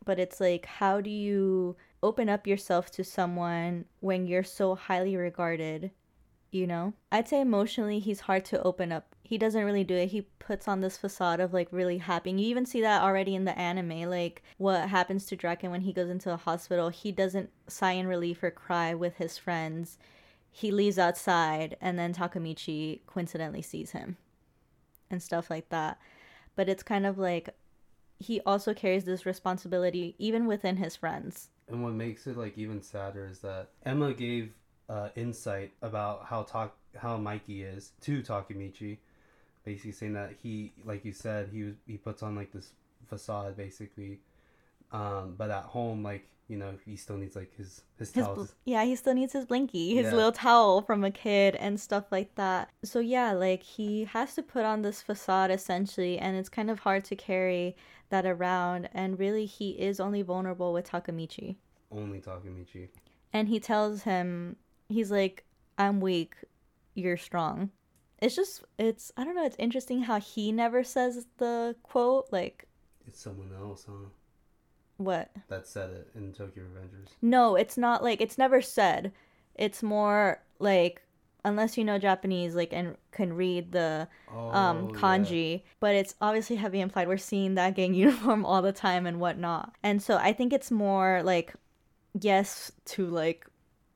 But 0.07 0.19
it's 0.19 0.41
like, 0.41 0.65
how 0.65 1.03
do 1.03 1.11
you 1.11 1.77
open 2.03 2.29
up 2.29 2.47
yourself 2.47 2.91
to 2.93 3.05
someone 3.05 3.85
when 4.01 4.27
you're 4.27 4.45
so 4.45 4.75
highly 4.75 5.17
regarded? 5.17 5.91
You 6.51 6.67
know, 6.67 6.95
I'd 7.13 7.29
say 7.29 7.41
emotionally, 7.41 8.01
he's 8.01 8.21
hard 8.21 8.45
to 8.47 8.63
open 8.63 8.91
up 8.91 9.15
he 9.31 9.39
doesn't 9.39 9.65
really 9.65 9.85
do 9.85 9.95
it. 9.95 10.09
He 10.09 10.23
puts 10.41 10.67
on 10.67 10.81
this 10.81 10.97
facade 10.97 11.39
of 11.39 11.55
like 11.55 11.69
really 11.71 11.99
happy. 11.99 12.33
You 12.33 12.39
even 12.39 12.67
see 12.67 12.81
that 12.81 13.01
already 13.01 13.37
in 13.37 13.45
the 13.45 13.57
anime. 13.57 14.11
Like 14.11 14.43
what 14.59 14.89
happens 14.89 15.25
to 15.27 15.37
Draken 15.37 15.71
when 15.71 15.83
he 15.83 15.93
goes 15.93 16.11
into 16.11 16.33
a 16.33 16.37
hospital, 16.37 16.89
he 16.89 17.13
doesn't 17.13 17.49
sigh 17.69 17.93
in 17.93 18.09
relief 18.09 18.43
or 18.43 18.51
cry 18.51 18.93
with 18.93 19.19
his 19.19 19.39
friends. 19.39 19.99
He 20.51 20.73
leaves 20.73 20.99
outside 20.99 21.77
and 21.81 21.97
then 21.97 22.13
Takemichi 22.13 23.03
coincidentally 23.07 23.63
sees 23.63 23.93
him 23.93 24.17
and 25.09 25.23
stuff 25.23 25.49
like 25.49 25.69
that. 25.69 26.01
But 26.57 26.69
it's 26.69 26.83
kind 26.83 27.07
of 27.07 27.17
like 27.17 27.51
he 28.19 28.41
also 28.41 28.75
carries 28.75 29.05
this 29.05 29.25
responsibility 29.25 30.17
even 30.19 30.47
within 30.47 30.79
his 30.79 30.97
friends. 30.97 31.51
And 31.71 31.83
what 31.83 31.93
makes 31.93 32.27
it 32.27 32.37
like 32.37 32.59
even 32.59 32.83
sadder 32.83 33.27
is 33.31 33.39
that 33.41 33.69
Emma 33.85 34.13
gave 34.13 34.53
uh, 34.89 35.09
insight 35.15 35.73
about 35.83 36.25
how 36.25 36.43
talk 36.43 36.77
how 36.97 37.17
Mikey 37.17 37.63
is 37.63 37.93
to 38.03 38.23
Takemichi 38.23 38.99
basically 39.65 39.93
saying 39.93 40.15
that 40.15 40.33
he, 40.43 40.73
like 40.85 41.05
you 41.05 41.13
said, 41.13 41.49
he 41.53 41.65
was 41.65 41.75
he 41.87 41.97
puts 41.97 42.23
on 42.23 42.35
like 42.35 42.53
this 42.53 42.71
facade 43.09 43.57
basically, 43.57 44.21
um, 44.93 45.35
but 45.37 45.51
at 45.51 45.65
home, 45.65 46.03
like 46.03 46.27
you 46.51 46.57
know, 46.57 46.75
he 46.85 46.97
still 46.97 47.17
needs 47.17 47.37
like 47.37 47.55
his 47.57 47.83
his, 47.97 48.13
his 48.13 48.27
bl- 48.27 48.45
yeah, 48.65 48.85
he 48.85 48.97
still 48.97 49.15
needs 49.15 49.33
his 49.33 49.47
blinky, 49.47 49.95
his 49.95 50.07
yeah. 50.07 50.15
little 50.15 50.33
towel 50.33 50.83
from 50.83 51.05
a 51.05 51.11
kid 51.11 51.55
and 51.55 51.79
stuff 51.79 52.11
like 52.11 52.35
that. 52.35 52.71
So 52.83 52.99
yeah, 52.99 53.33
like 53.33 53.63
he 53.63 54.05
has 54.05 54.35
to 54.35 54.43
put 54.43 54.65
on 54.65 54.83
this 54.83 55.01
facade 55.01 55.53
essentially, 55.53 56.19
and 56.19 56.37
it's 56.37 56.49
kind 56.49 56.69
of 56.69 56.81
hard 56.81 57.05
to 57.05 57.17
carry 57.17 57.77
that 58.09 58.27
around. 58.27 58.89
And 58.93 59.17
really, 59.17 59.47
he 59.47 59.71
is 59.71 60.01
only 60.01 60.23
vulnerable 60.23 60.73
with 60.73 60.91
Takemichi. 60.91 61.55
Only 61.93 62.21
Takemichi. 62.21 62.89
And 63.33 63.49
he 63.49 63.61
tells 63.61 64.03
him, 64.03 64.57
he's 64.89 65.13
like, 65.13 65.45
"I'm 65.79 66.01
weak, 66.01 66.35
you're 66.95 67.17
strong." 67.17 67.71
it's 68.21 68.37
just 68.37 68.65
it's 68.79 69.11
I 69.17 69.25
don't 69.25 69.35
know, 69.35 69.47
it's 69.47 69.57
interesting 69.59 70.03
how 70.03 70.21
he 70.21 70.53
never 70.53 70.85
says 70.85 71.27
the 71.39 71.75
quote 71.83 72.27
like 72.31 72.67
it's 73.07 73.21
someone 73.21 73.51
else, 73.59 73.87
huh? 73.89 74.09
What? 75.01 75.31
That 75.49 75.67
said 75.67 75.91
it 75.93 76.11
in 76.15 76.35
Tokyo 76.35 76.63
Revengers. 76.65 77.09
No, 77.23 77.57
it's 77.57 77.79
not 77.79 78.05
like 78.05 78.21
it's 78.21 78.37
never 78.37 78.61
said. 78.61 79.13
It's 79.55 79.83
more 79.83 80.43
like 80.59 81.01
unless 81.43 81.79
you 81.79 81.85
know 81.87 81.99
Japanese 81.99 82.55
like 82.55 82.71
and 82.75 82.99
can 83.11 83.33
read 83.33 83.73
the 83.73 84.07
um, 84.29 84.37
oh, 84.37 84.51
um 84.51 84.89
kanji, 84.93 85.53
yeah. 85.53 85.59
but 85.81 85.95
it's 85.95 86.15
obviously 86.21 86.57
heavy 86.57 86.81
implied. 86.81 87.09
We're 87.09 87.17
seeing 87.17 87.55
that 87.55 87.75
gang 87.75 87.95
uniform 88.05 88.45
all 88.45 88.61
the 88.61 88.73
time 88.73 89.07
and 89.07 89.19
whatnot. 89.19 89.75
And 89.83 90.03
so 90.03 90.19
I 90.19 90.35
think 90.35 90.53
it's 90.53 90.71
more 90.71 91.23
like 91.25 91.55
yes 92.21 92.71
to 92.85 93.07
like 93.07 93.47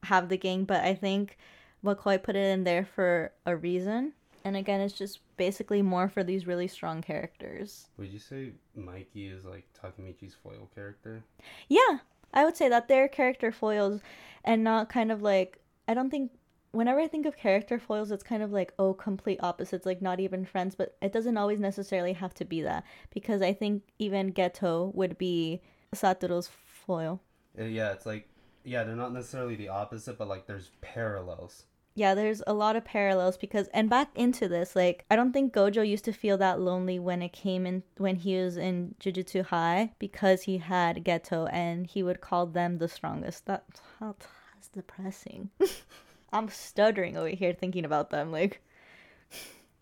have 0.05 0.31
the 0.31 0.39
gang, 0.39 0.65
but 0.65 0.83
I 0.85 0.95
think 0.95 1.37
McCoy 1.85 2.23
put 2.23 2.35
it 2.35 2.51
in 2.51 2.65
there 2.65 2.87
for 2.87 3.31
a 3.45 3.55
reason. 3.55 4.15
And 4.45 4.57
again, 4.57 4.83
it's 4.83 4.95
just 4.95 5.21
basically 5.39 5.81
more 5.81 6.09
for 6.09 6.23
these 6.23 6.47
really 6.47 6.69
strong 6.69 7.01
characters. 7.01 7.89
Would 7.97 8.09
you 8.09 8.19
say 8.19 8.53
Mikey 8.77 9.29
is 9.29 9.45
like 9.45 9.67
Takemichi's 9.73 10.35
foil 10.35 10.69
character? 10.75 11.25
Yeah, 11.69 11.99
I 12.35 12.45
would 12.45 12.57
say 12.57 12.69
that 12.69 12.87
they're 12.87 13.09
character 13.09 13.51
foils 13.51 14.03
and 14.45 14.63
not 14.63 14.91
kind 14.91 15.11
of 15.11 15.23
like, 15.23 15.61
I 15.89 15.95
don't 15.95 16.11
think, 16.11 16.31
whenever 16.73 17.01
I 17.01 17.09
think 17.09 17.25
of 17.25 17.37
character 17.39 17.79
foils, 17.79 18.11
it's 18.11 18.23
kind 18.23 18.43
of 18.43 18.53
like, 18.53 18.75
oh, 18.79 18.93
complete 18.93 19.39
opposites, 19.43 19.87
like 19.87 20.03
not 20.03 20.21
even 20.21 20.45
friends, 20.45 20.75
but 20.75 20.97
it 21.01 21.13
doesn't 21.13 21.39
always 21.39 21.61
necessarily 21.61 22.13
have 22.13 22.35
to 22.35 22.45
be 22.45 22.61
that. 22.63 22.85
Because 23.15 23.41
I 23.41 23.55
think 23.55 23.83
even 23.99 24.33
Geto 24.33 24.95
would 24.95 25.17
be 25.17 25.63
Satoru's 25.95 26.51
foil. 26.67 27.23
Uh, 27.59 27.65
yeah, 27.65 27.93
it's 27.93 28.05
like, 28.05 28.29
yeah, 28.65 28.85
they're 28.85 28.97
not 28.97 29.15
necessarily 29.15 29.55
the 29.55 29.69
opposite, 29.69 30.19
but 30.19 30.29
like 30.29 30.47
there's 30.47 30.71
parallels 30.83 31.65
yeah, 31.97 32.15
there's 32.15 32.43
a 32.47 32.53
lot 32.53 32.75
of 32.75 32.85
parallels 32.85 33.37
because 33.37 33.69
and 33.69 33.89
back 33.89 34.11
into 34.17 34.49
this, 34.49 34.75
like 34.75 35.05
I 35.11 35.17
don't 35.17 35.33
think 35.33 35.55
Gojo 35.55 35.87
used 35.87 36.05
to 36.07 36.13
feel 36.13 36.37
that 36.39 36.61
lonely 36.61 36.99
when 36.99 37.23
it 37.23 37.33
came 37.33 37.67
in 37.67 37.85
when 37.99 38.17
he 38.17 38.37
was 38.37 38.57
in 38.57 38.97
Jujutsu 38.99 39.45
High 39.45 39.93
because 40.01 40.43
he 40.43 40.59
had 40.59 41.05
Geto 41.05 41.49
and 41.53 41.87
he 41.87 42.03
would 42.03 42.21
call 42.21 42.47
them 42.47 42.79
the 42.79 42.89
strongest. 42.89 43.47
That 43.47 43.65
that's 44.01 44.69
depressing. 44.73 45.51
I'm 46.33 46.49
stuttering 46.49 47.17
over 47.17 47.29
here 47.29 47.53
thinking 47.53 47.85
about 47.85 48.11
them 48.11 48.33
like 48.33 48.61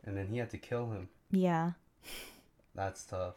And 0.05 0.15
then 0.15 0.29
he 0.29 0.37
had 0.37 0.51
to 0.51 0.59
kill 0.59 0.91
him. 0.91 1.09
Yeah. 1.31 1.73
That's 2.75 3.05
tough. 3.05 3.37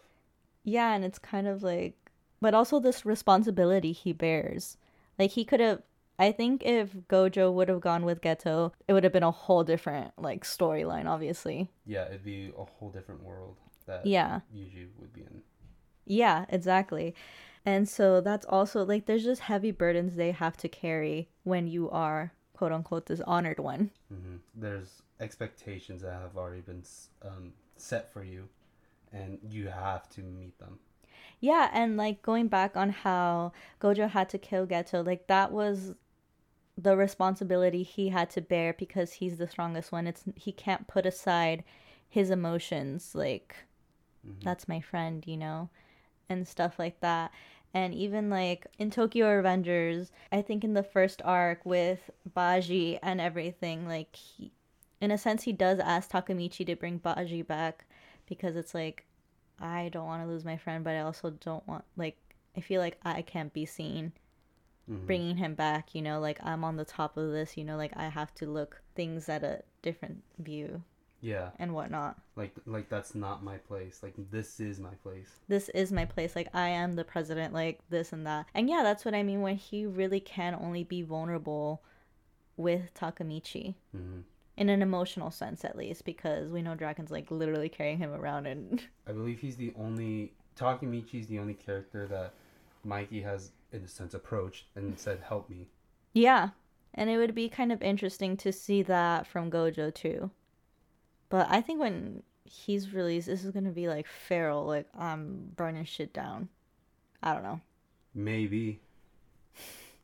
Yeah, 0.65 0.93
and 0.93 1.05
it's 1.05 1.19
kind 1.19 1.47
of 1.47 1.63
like 1.63 1.95
but 2.41 2.53
also 2.53 2.81
this 2.81 3.05
responsibility 3.05 3.93
he 3.93 4.11
bears. 4.11 4.75
Like 5.17 5.31
he 5.31 5.45
could 5.45 5.61
have 5.61 5.81
I 6.17 6.32
think 6.32 6.63
if 6.63 6.93
Gojo 7.10 7.51
would 7.51 7.69
have 7.69 7.82
gone 7.82 8.06
with 8.06 8.21
Geto, 8.21 8.71
it 8.88 8.93
would 8.93 9.04
have 9.04 9.13
been 9.13 9.23
a 9.23 9.32
whole 9.32 9.63
different 9.63 10.12
like 10.17 10.43
storyline, 10.43 11.08
obviously. 11.08 11.69
Yeah, 11.86 12.06
it'd 12.06 12.23
be 12.23 12.51
a 12.58 12.63
whole 12.63 12.89
different 12.89 13.23
world 13.23 13.58
that 13.86 14.06
yeah 14.06 14.41
Yuji 14.56 14.88
would 14.99 15.13
be 15.13 15.21
in. 15.21 15.41
Yeah, 16.06 16.45
exactly. 16.49 17.15
And 17.65 17.89
so 17.89 18.21
that's 18.21 18.45
also 18.45 18.86
like 18.86 19.06
there's 19.06 19.23
just 19.23 19.41
heavy 19.41 19.71
burdens 19.71 20.15
they 20.15 20.32
have 20.32 20.56
to 20.58 20.69
carry 20.69 21.30
when 21.43 21.67
you 21.67 21.89
are 21.89 22.32
quote 22.54 22.71
unquote 22.71 23.08
this 23.08 23.21
honored 23.21 23.60
one. 23.60 23.91
Mm-hmm. 24.13 24.36
There's 24.56 25.01
expectations 25.19 26.01
that 26.01 26.13
have 26.13 26.38
already 26.38 26.62
been 26.62 26.84
um, 27.23 27.54
set 27.75 28.12
for 28.12 28.23
you, 28.23 28.47
and 29.12 29.39
you 29.49 29.67
have 29.67 30.10
to 30.12 30.21
meet 30.21 30.58
them. 30.60 30.80
Yeah, 31.39 31.69
and 31.73 31.97
like 31.97 32.21
going 32.21 32.47
back 32.47 32.78
on 32.78 32.89
how 32.89 33.51
Gojo 33.82 34.10
had 34.10 34.30
to 34.30 34.38
kill 34.38 34.65
Geto, 34.65 35.06
like 35.06 35.28
that 35.28 35.51
was 35.51 35.95
the 36.77 36.97
responsibility 36.97 37.83
he 37.83 38.09
had 38.09 38.29
to 38.31 38.41
bear 38.41 38.73
because 38.73 39.13
he's 39.13 39.38
the 39.38 39.47
strongest 39.47 39.91
one. 39.91 40.07
It's 40.07 40.23
he 40.35 40.51
can't 40.51 40.88
put 40.88 41.05
aside 41.05 41.63
his 42.09 42.29
emotions 42.29 43.11
like 43.13 43.55
mm-hmm. 44.25 44.39
that's 44.43 44.67
my 44.67 44.81
friend, 44.81 45.23
you 45.25 45.38
know, 45.38 45.69
and 46.29 46.47
stuff 46.47 46.77
like 46.77 46.99
that. 47.01 47.31
And 47.73 47.93
even 47.93 48.29
like 48.29 48.67
in 48.77 48.89
Tokyo 48.89 49.27
Revengers, 49.27 50.11
I 50.31 50.41
think 50.41 50.63
in 50.63 50.73
the 50.73 50.83
first 50.83 51.21
arc 51.25 51.65
with 51.65 52.09
Baji 52.33 52.99
and 53.01 53.19
everything, 53.19 53.88
like 53.88 54.15
he, 54.15 54.51
in 55.01 55.11
a 55.11 55.17
sense, 55.17 55.43
he 55.43 55.51
does 55.51 55.79
ask 55.79 56.09
Takemichi 56.09 56.65
to 56.65 56.75
bring 56.75 56.97
Baji 56.97 57.41
back 57.41 57.85
because 58.27 58.55
it's 58.55 58.73
like 58.73 59.05
I 59.59 59.89
don't 59.89 60.05
want 60.05 60.23
to 60.23 60.27
lose 60.27 60.45
my 60.45 60.57
friend, 60.57 60.83
but 60.83 60.95
I 60.95 61.01
also 61.01 61.31
don't 61.31 61.65
want 61.67 61.85
like 61.95 62.17
I 62.57 62.61
feel 62.61 62.81
like 62.81 62.97
I 63.03 63.21
can't 63.21 63.53
be 63.53 63.65
seen 63.65 64.13
mm-hmm. 64.89 65.05
bringing 65.05 65.37
him 65.37 65.55
back 65.55 65.93
you 65.93 66.01
know 66.01 66.19
like 66.19 66.39
i'm 66.43 66.63
on 66.63 66.75
the 66.75 66.85
top 66.85 67.17
of 67.17 67.31
this 67.31 67.57
you 67.57 67.63
know 67.63 67.77
like 67.77 67.93
i 67.95 68.07
have 68.07 68.33
to 68.33 68.45
look 68.45 68.81
things 68.95 69.29
at 69.29 69.43
a 69.43 69.61
different 69.81 70.23
view 70.39 70.81
yeah. 71.25 71.49
and 71.57 71.73
whatnot. 71.73 72.17
Like 72.35 72.55
like 72.65 72.89
that's 72.89 73.15
not 73.15 73.43
my 73.43 73.57
place. 73.57 74.01
Like 74.03 74.13
this 74.31 74.59
is 74.59 74.79
my 74.79 74.93
place. 75.03 75.29
This 75.47 75.69
is 75.69 75.91
my 75.91 76.05
place. 76.05 76.35
Like 76.35 76.49
i 76.53 76.67
am 76.69 76.93
the 76.93 77.03
president 77.03 77.53
like 77.53 77.79
this 77.89 78.13
and 78.13 78.27
that. 78.27 78.45
And 78.53 78.69
yeah 78.69 78.81
that's 78.83 79.03
what 79.03 79.15
i 79.15 79.23
mean 79.23 79.41
when 79.41 79.55
he 79.55 79.85
really 79.85 80.19
can 80.19 80.55
only 80.55 80.83
be 80.83 81.01
vulnerable 81.01 81.81
with 82.57 82.93
takemichi. 82.93 83.75
Mm-hmm. 83.95 84.19
in 84.57 84.69
an 84.69 84.81
emotional 84.81 85.31
sense 85.31 85.65
at 85.65 85.77
least 85.77 86.05
because 86.05 86.49
we 86.49 86.61
know 86.61 86.75
draken's 86.75 87.11
like 87.11 87.29
literally 87.29 87.67
carrying 87.67 87.97
him 87.97 88.13
around 88.13 88.45
and 88.45 88.83
i 89.05 89.11
believe 89.11 89.39
he's 89.39 89.57
the 89.57 89.73
only 89.77 90.31
takemichi's 90.57 91.27
the 91.27 91.39
only 91.39 91.53
character 91.53 92.07
that 92.07 92.31
mikey 92.85 93.21
has 93.21 93.51
in 93.75 93.83
a 93.83 93.88
sense 93.88 94.13
approached 94.13 94.65
and 94.75 94.97
said 94.97 95.19
help 95.27 95.49
me. 95.49 95.67
Yeah. 96.13 96.49
And 96.93 97.09
it 97.09 97.17
would 97.17 97.35
be 97.35 97.49
kind 97.49 97.71
of 97.71 97.81
interesting 97.81 98.38
to 98.38 98.51
see 98.51 98.81
that 98.83 99.27
from 99.27 99.51
gojo 99.51 99.93
too. 99.93 100.31
But 101.29 101.47
i 101.49 101.61
think 101.61 101.79
when 101.79 102.23
he's 102.45 102.93
released 102.93 103.27
this 103.27 103.43
is 103.43 103.51
gonna 103.51 103.71
be 103.71 103.88
like 103.88 104.07
feral 104.07 104.65
like 104.65 104.88
i'm 104.97 105.51
burning 105.55 105.85
shit 105.85 106.13
down. 106.13 106.49
I 107.21 107.33
don't 107.33 107.43
know. 107.43 107.61
Maybe. 108.13 108.79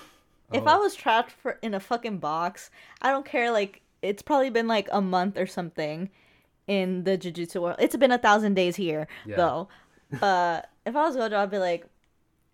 If 0.52 0.64
oh. 0.64 0.66
i 0.66 0.76
was 0.76 0.94
trapped 0.94 1.30
for 1.30 1.58
in 1.62 1.72
a 1.72 1.80
fucking 1.80 2.18
box 2.18 2.70
i 3.00 3.10
don't 3.10 3.24
care 3.24 3.50
like 3.50 3.80
it's 4.02 4.20
probably 4.20 4.50
been 4.50 4.68
like 4.68 4.86
a 4.92 5.00
month 5.00 5.38
or 5.38 5.46
something 5.46 6.10
in 6.66 7.04
the 7.04 7.16
jujutsu 7.16 7.62
world. 7.62 7.76
It's 7.78 7.96
been 7.96 8.12
a 8.12 8.18
thousand 8.18 8.52
days 8.52 8.76
here 8.76 9.08
yeah. 9.24 9.36
though. 9.36 9.68
But 10.20 10.68
if 10.84 10.96
i 10.96 11.06
was 11.06 11.16
gojo 11.16 11.34
i'd 11.34 11.50
be 11.50 11.58
like 11.58 11.86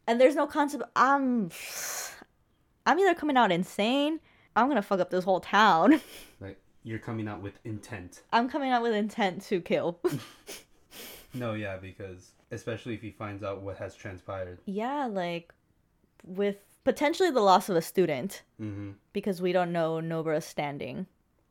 and 0.08 0.20
there's 0.20 0.34
no 0.34 0.46
concept. 0.48 0.82
I'm, 0.96 1.50
I'm 2.86 2.98
either 2.98 3.14
coming 3.14 3.36
out 3.36 3.52
insane. 3.52 4.18
I'm 4.56 4.66
gonna 4.66 4.82
fuck 4.82 4.98
up 4.98 5.10
this 5.10 5.24
whole 5.24 5.40
town. 5.40 6.00
Like 6.40 6.58
you're 6.82 6.98
coming 6.98 7.28
out 7.28 7.42
with 7.42 7.58
intent. 7.64 8.22
I'm 8.32 8.48
coming 8.48 8.70
out 8.70 8.82
with 8.82 8.92
intent 8.94 9.42
to 9.42 9.60
kill. 9.60 10.00
No, 11.34 11.52
yeah, 11.52 11.76
because 11.76 12.32
especially 12.50 12.94
if 12.94 13.02
he 13.02 13.10
finds 13.10 13.42
out 13.42 13.60
what 13.60 13.76
has 13.76 13.94
transpired. 13.94 14.58
yeah, 14.64 15.04
like 15.06 15.52
with 16.24 16.56
potentially 16.84 17.30
the 17.30 17.40
loss 17.42 17.68
of 17.68 17.76
a 17.76 17.82
student 17.82 18.42
Mm-hmm. 18.60 18.92
because 19.12 19.42
we 19.42 19.52
don't 19.52 19.70
know 19.72 20.00
Nobara's 20.00 20.46
standing. 20.46 21.06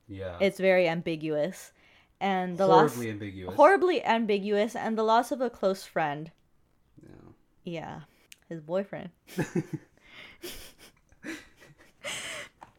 Yeah. 0.08 0.38
It's 0.42 0.60
very 0.60 0.90
ambiguous. 0.90 1.72
And 2.20 2.58
the 2.58 2.66
horribly 2.66 3.06
loss 3.06 3.12
ambiguous. 3.14 3.56
horribly 3.56 4.04
ambiguous 4.04 4.76
and 4.76 4.98
the 4.98 5.04
loss 5.04 5.32
of 5.32 5.42
a 5.42 5.50
close 5.52 5.84
friend. 5.84 6.32
Yeah. 7.04 7.10
Yeah. 7.64 8.00
His 8.50 8.62
boyfriend. 8.62 9.10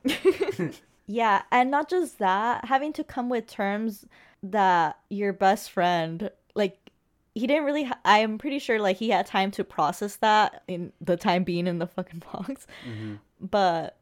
yeah, 1.07 1.43
and 1.51 1.71
not 1.71 1.91
just 1.91 2.19
that, 2.19 2.65
having 2.65 2.93
to 2.95 3.05
come 3.05 3.29
with 3.29 3.47
terms 3.47 4.07
that 4.43 4.99
your 5.11 5.33
best 5.33 5.71
friend 5.71 6.31
like 6.55 6.91
he 7.35 7.47
didn't 7.47 7.65
really 7.65 7.85
ha- 7.85 7.99
I 8.05 8.19
am 8.19 8.39
pretty 8.39 8.59
sure 8.59 8.81
like 8.81 8.97
he 8.97 9.11
had 9.11 9.27
time 9.27 9.51
to 9.53 9.65
process 9.65 10.17
that 10.17 10.63
in 10.69 10.93
the 11.01 11.17
time 11.17 11.45
being 11.45 11.67
in 11.67 11.79
the 11.79 11.87
fucking 11.87 12.23
box. 12.33 12.67
Mm-hmm. 12.87 13.15
But 13.41 13.99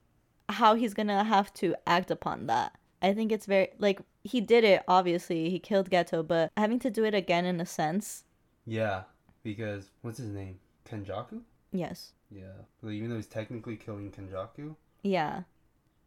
how 0.48 0.74
he's 0.74 0.94
to 0.94 1.24
have 1.24 1.52
to 1.54 1.74
act 1.86 2.10
upon 2.10 2.46
that. 2.46 2.72
I 3.02 3.12
think 3.12 3.30
it's 3.30 3.46
very 3.46 3.68
like 3.78 4.00
he 4.24 4.40
did 4.40 4.64
it 4.64 4.82
obviously. 4.88 5.50
He 5.50 5.58
killed 5.58 5.90
Geto, 5.90 6.26
but 6.26 6.50
having 6.56 6.78
to 6.80 6.90
do 6.90 7.04
it 7.04 7.14
again 7.14 7.44
in 7.44 7.60
a 7.60 7.66
sense. 7.66 8.24
Yeah, 8.64 9.02
because 9.42 9.90
what's 10.02 10.18
his 10.18 10.30
name? 10.30 10.58
Kenjaku. 10.88 11.42
Yes. 11.78 12.12
Yeah. 12.30 12.52
But 12.82 12.90
even 12.90 13.10
though 13.10 13.16
he's 13.16 13.26
technically 13.26 13.76
killing 13.76 14.10
Kenjaku, 14.10 14.74
Yeah. 15.02 15.42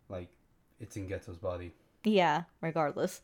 like 0.09 0.29
it's 0.79 0.95
in 0.97 1.07
Geto's 1.07 1.37
body. 1.37 1.73
Yeah, 2.03 2.43
regardless. 2.61 3.21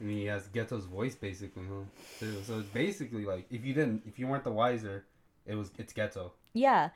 I 0.00 0.04
mean, 0.04 0.18
he 0.18 0.24
has 0.26 0.48
Geto's 0.48 0.84
voice 0.86 1.14
basically, 1.14 1.64
huh? 1.68 1.84
Too. 2.18 2.42
So 2.44 2.58
it's 2.58 2.68
basically 2.68 3.24
like 3.24 3.46
if 3.50 3.64
you 3.64 3.72
didn't, 3.74 4.02
if 4.06 4.18
you 4.18 4.26
weren't 4.26 4.44
the 4.44 4.52
wiser, 4.52 5.04
it 5.46 5.54
was 5.54 5.70
it's 5.78 5.92
Geto. 5.92 6.32
Yeah. 6.52 6.90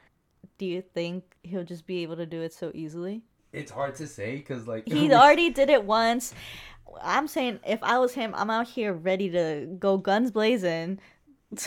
Do 0.59 0.67
you 0.67 0.83
think 0.83 1.25
he'll 1.43 1.65
just 1.65 1.87
be 1.87 2.03
able 2.03 2.17
to 2.17 2.27
do 2.27 2.43
it 2.43 2.53
so 2.53 2.71
easily? 2.75 3.23
It's 3.53 3.71
hard 3.71 3.95
to 3.97 4.07
say 4.07 4.37
because 4.37 4.67
like 4.67 4.87
He 4.89 5.13
already 5.13 5.51
did 5.51 5.71
it 5.71 5.85
once. 5.85 6.35
I'm 7.03 7.29
saying 7.29 7.61
if 7.67 7.83
I 7.83 7.99
was 7.99 8.15
him, 8.15 8.35
I'm 8.37 8.51
out 8.51 8.69
here 8.69 8.93
ready 8.93 9.31
to 9.31 9.67
go 9.79 9.97
guns 9.99 10.31
blazing, 10.31 10.99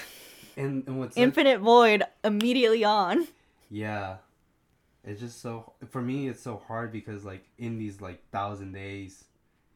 and 0.58 0.84
and 0.88 1.00
what's 1.00 1.18
infinite 1.18 1.60
void 1.60 2.04
immediately 2.24 2.84
on. 2.84 3.28
Yeah. 3.70 4.18
It's 5.04 5.20
just 5.20 5.42
so 5.42 5.74
for 5.90 6.02
me 6.02 6.28
it's 6.28 6.42
so 6.42 6.62
hard 6.68 6.92
because 6.92 7.26
like 7.26 7.46
in 7.58 7.78
these 7.80 8.02
like 8.02 8.22
thousand 8.32 8.74
days 8.74 9.26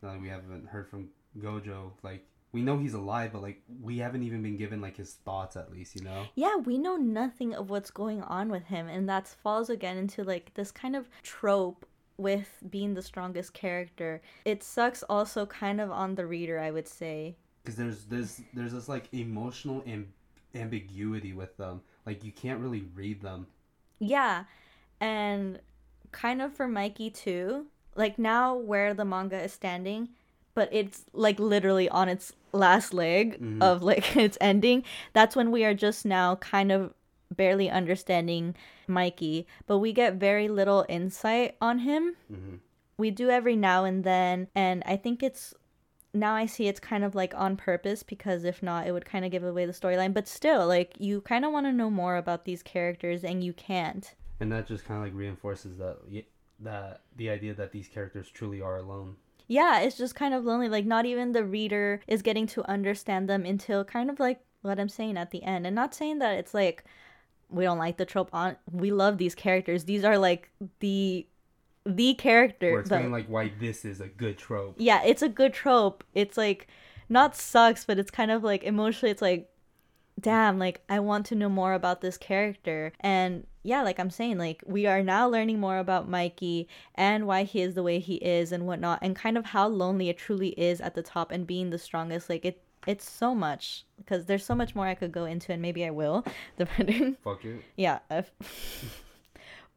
that 0.02 0.22
we 0.22 0.28
haven't 0.28 0.68
heard 0.68 0.88
from 0.88 1.10
Gojo, 1.40 1.92
like 2.04 2.26
we 2.52 2.62
know 2.62 2.78
he's 2.78 2.94
alive, 2.94 3.32
but 3.34 3.42
like 3.42 3.62
we 3.82 3.98
haven't 3.98 4.24
even 4.24 4.42
been 4.42 4.56
given 4.56 4.80
like 4.80 4.96
his 4.96 5.14
thoughts 5.14 5.58
at 5.58 5.72
least, 5.72 5.96
you 5.96 6.04
know? 6.04 6.26
Yeah, 6.36 6.56
we 6.56 6.78
know 6.78 6.96
nothing 6.96 7.54
of 7.54 7.70
what's 7.70 7.92
going 7.92 8.22
on 8.24 8.50
with 8.50 8.64
him, 8.64 8.88
and 8.88 9.10
that 9.10 9.28
falls 9.28 9.70
again 9.70 9.98
into 9.98 10.24
like 10.24 10.54
this 10.54 10.72
kind 10.72 10.96
of 10.96 11.10
trope 11.22 11.86
with 12.18 12.64
being 12.70 12.94
the 12.94 13.02
strongest 13.02 13.54
character. 13.54 14.22
It 14.46 14.64
sucks 14.64 15.04
also 15.04 15.46
kind 15.46 15.82
of 15.82 15.92
on 15.92 16.16
the 16.16 16.26
reader, 16.26 16.58
I 16.58 16.72
would 16.72 16.88
say. 16.88 17.36
Because 17.64 17.76
there's 17.78 18.06
there's 18.06 18.42
there's 18.54 18.72
this 18.72 18.88
like 18.88 19.10
emotional 19.12 19.82
amb- 19.82 20.08
ambiguity 20.56 21.34
with 21.34 21.58
them. 21.58 21.82
Like 22.06 22.24
you 22.24 22.32
can't 22.32 22.60
really 22.60 22.86
read 22.96 23.22
them. 23.22 23.48
Yeah, 24.00 24.46
and 25.00 25.60
kind 26.12 26.42
of 26.42 26.54
for 26.54 26.68
Mikey 26.68 27.10
too. 27.10 27.68
Like 27.96 28.20
now 28.20 28.56
where 28.56 28.94
the 28.94 29.06
manga 29.06 29.42
is 29.42 29.54
standing, 29.54 30.10
but 30.54 30.70
it's 30.72 31.06
like 31.14 31.40
literally 31.40 31.88
on 31.90 32.10
its 32.10 32.34
last 32.52 32.94
leg 32.94 33.40
Mhm. 33.40 33.62
of 33.62 33.84
like 33.84 34.16
its 34.18 34.38
ending. 34.42 34.84
That's 35.14 35.36
when 35.36 35.52
we 35.52 35.64
are 35.66 35.74
just 35.74 36.06
now 36.06 36.36
kind 36.36 36.72
of 36.72 36.94
barely 37.36 37.70
understanding 37.70 38.56
Mikey, 38.88 39.48
but 39.66 39.80
we 39.80 39.92
get 39.94 40.16
very 40.16 40.48
little 40.48 40.86
insight 40.88 41.56
on 41.62 41.80
him. 41.80 42.16
hmm 42.28 42.56
We 42.98 43.12
do 43.12 43.30
every 43.30 43.56
now 43.58 43.84
and 43.84 44.04
then, 44.06 44.48
and 44.56 44.82
I 44.86 44.96
think 44.96 45.22
it's 45.24 45.54
now 46.16 46.34
I 46.34 46.46
see 46.46 46.68
it's 46.68 46.80
kind 46.80 47.04
of 47.04 47.14
like 47.14 47.34
on 47.36 47.58
purpose 47.58 48.04
because 48.04 48.44
if 48.44 48.64
not, 48.64 48.88
it 48.88 48.92
would 48.92 49.06
kind 49.06 49.26
of 49.26 49.32
give 49.32 49.44
away 49.44 49.66
the 49.66 49.74
storyline. 49.74 50.14
But 50.14 50.28
still, 50.28 50.68
like 50.68 50.96
you 50.98 51.22
kind 51.22 51.46
of 51.46 51.52
want 51.52 51.66
to 51.66 51.72
know 51.72 51.90
more 51.90 52.18
about 52.18 52.46
these 52.46 52.64
characters, 52.64 53.24
and 53.24 53.44
you 53.44 53.54
can't. 53.54 54.14
And 54.40 54.52
that 54.52 54.68
just 54.68 54.86
kind 54.86 55.00
of 55.00 55.06
like 55.06 55.16
reinforces 55.16 55.78
that 55.78 55.98
that 56.60 57.02
the 57.16 57.30
idea 57.30 57.54
that 57.54 57.72
these 57.72 57.88
characters 57.88 58.30
truly 58.30 58.62
are 58.62 58.78
alone. 58.78 59.16
Yeah, 59.48 59.82
it's 59.82 59.98
just 59.98 60.16
kind 60.16 60.34
of 60.34 60.44
lonely. 60.44 60.70
Like 60.70 60.86
not 60.86 61.06
even 61.06 61.32
the 61.32 61.44
reader 61.44 62.02
is 62.08 62.22
getting 62.22 62.48
to 62.48 62.68
understand 62.70 63.30
them 63.30 63.46
until 63.46 63.84
kind 63.84 64.10
of 64.10 64.20
like 64.20 64.40
what 64.62 64.80
I'm 64.80 64.90
saying 64.90 65.18
at 65.18 65.32
the 65.32 65.44
end. 65.44 65.68
And 65.68 65.76
not 65.76 65.94
saying 65.94 66.20
that 66.20 66.38
it's 66.38 66.54
like 66.54 66.84
we 67.50 67.64
don't 67.64 67.78
like 67.78 67.98
the 67.98 68.06
trope 68.06 68.30
on 68.34 68.58
we 68.72 68.92
love 68.92 69.18
these 69.18 69.36
characters. 69.36 69.84
These 69.84 70.04
are 70.04 70.18
like 70.18 70.50
the 70.80 71.28
the 71.86 72.14
character. 72.16 72.72
the- 72.72 72.80
explaining 72.80 73.12
like 73.12 73.28
why 73.28 73.52
this 73.60 73.86
is 73.86 74.02
a 74.02 74.08
good 74.08 74.38
trope. 74.38 74.76
yeah, 74.78 75.04
it's 75.04 75.22
a 75.22 75.30
good 75.30 75.54
trope. 75.54 76.04
It's 76.14 76.38
like 76.38 76.68
not 77.10 77.36
sucks, 77.36 77.86
but 77.86 78.00
it's 78.00 78.12
kind 78.12 78.32
of 78.32 78.44
like 78.44 78.64
emotionally 78.64 79.12
it's 79.12 79.22
like 79.22 79.50
damn, 80.20 80.58
like 80.58 80.82
I 80.90 81.00
want 81.00 81.26
to 81.28 81.36
know 81.36 81.50
more 81.50 81.74
about 81.74 82.00
this 82.02 82.18
character. 82.18 82.94
And 83.02 83.46
yeah, 83.64 83.82
like 83.84 84.00
I'm 84.00 84.10
saying, 84.10 84.38
like 84.38 84.64
we 84.66 84.86
are 84.88 85.04
now 85.04 85.28
learning 85.28 85.60
more 85.60 85.78
about 85.78 86.08
Mikey 86.10 86.68
and 86.96 87.28
why 87.28 87.44
he 87.44 87.62
is 87.62 87.76
the 87.76 87.84
way 87.84 88.00
he 88.00 88.16
is 88.16 88.52
and 88.52 88.66
whatnot, 88.66 89.00
and 89.02 89.16
kind 89.16 89.38
of 89.38 89.46
how 89.48 89.68
lonely 89.68 90.10
it 90.10 90.18
truly 90.18 90.50
is 90.50 90.80
at 90.82 90.96
the 90.96 91.04
top 91.04 91.32
and 91.32 91.46
being 91.46 91.70
the 91.70 91.78
strongest. 91.78 92.30
Like 92.30 92.46
it 92.46 92.62
it's 92.88 93.10
so 93.10 93.34
much 93.36 93.84
because 93.98 94.26
there's 94.26 94.46
so 94.46 94.54
much 94.56 94.74
more 94.76 94.86
I 94.88 94.96
could 94.96 95.12
go 95.12 95.26
into, 95.26 95.52
and 95.52 95.62
maybe 95.62 95.86
I 95.86 95.90
will, 95.92 96.24
depending 96.58 97.18
Fuck 97.24 97.44
it. 97.46 97.62
yeah 97.76 98.00
if- 98.10 98.32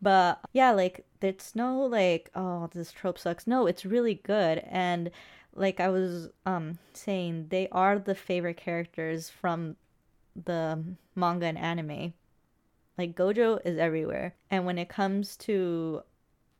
but 0.00 0.40
yeah 0.52 0.70
like 0.70 1.04
it's 1.20 1.54
no 1.56 1.80
like 1.80 2.30
oh 2.34 2.68
this 2.72 2.92
trope 2.92 3.18
sucks. 3.18 3.46
No 3.46 3.66
it's 3.66 3.84
really 3.86 4.14
good. 4.14 4.62
And 4.70 5.10
like 5.54 5.80
i 5.80 5.88
was 5.88 6.28
um 6.46 6.78
saying 6.92 7.46
they 7.48 7.68
are 7.72 7.98
the 7.98 8.14
favorite 8.14 8.56
characters 8.56 9.28
from 9.30 9.76
the 10.44 10.82
manga 11.16 11.46
and 11.46 11.58
anime. 11.58 12.12
Like 12.96 13.16
gojo 13.16 13.60
is 13.64 13.78
everywhere. 13.78 14.34
And 14.50 14.66
when 14.66 14.78
it 14.78 14.88
comes 14.88 15.36
to 15.38 16.02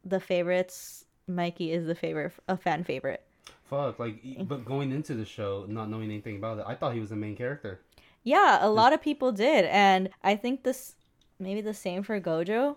the 0.04 0.20
favorites 0.20 1.04
mikey 1.26 1.72
is 1.72 1.86
the 1.86 1.94
favorite 1.94 2.32
a 2.48 2.56
fan 2.56 2.84
favorite. 2.84 3.22
Fuck, 3.64 3.98
like, 3.98 4.24
e- 4.24 4.42
but 4.42 4.64
going 4.64 4.90
into 4.92 5.14
the 5.14 5.26
show, 5.26 5.66
not 5.68 5.90
knowing 5.90 6.10
anything 6.10 6.36
about 6.36 6.58
it, 6.58 6.64
I 6.66 6.74
thought 6.74 6.94
he 6.94 7.00
was 7.00 7.10
the 7.10 7.16
main 7.16 7.36
character. 7.36 7.80
yeah 8.24 8.58
a 8.62 8.70
lot 8.70 8.92
of 8.92 9.00
people 9.02 9.30
did. 9.32 9.64
And 9.66 10.08
i 10.22 10.34
think 10.36 10.62
this 10.64 10.94
maybe 11.38 11.60
the 11.60 11.74
same 11.74 12.02
for 12.02 12.20
gojo 12.20 12.76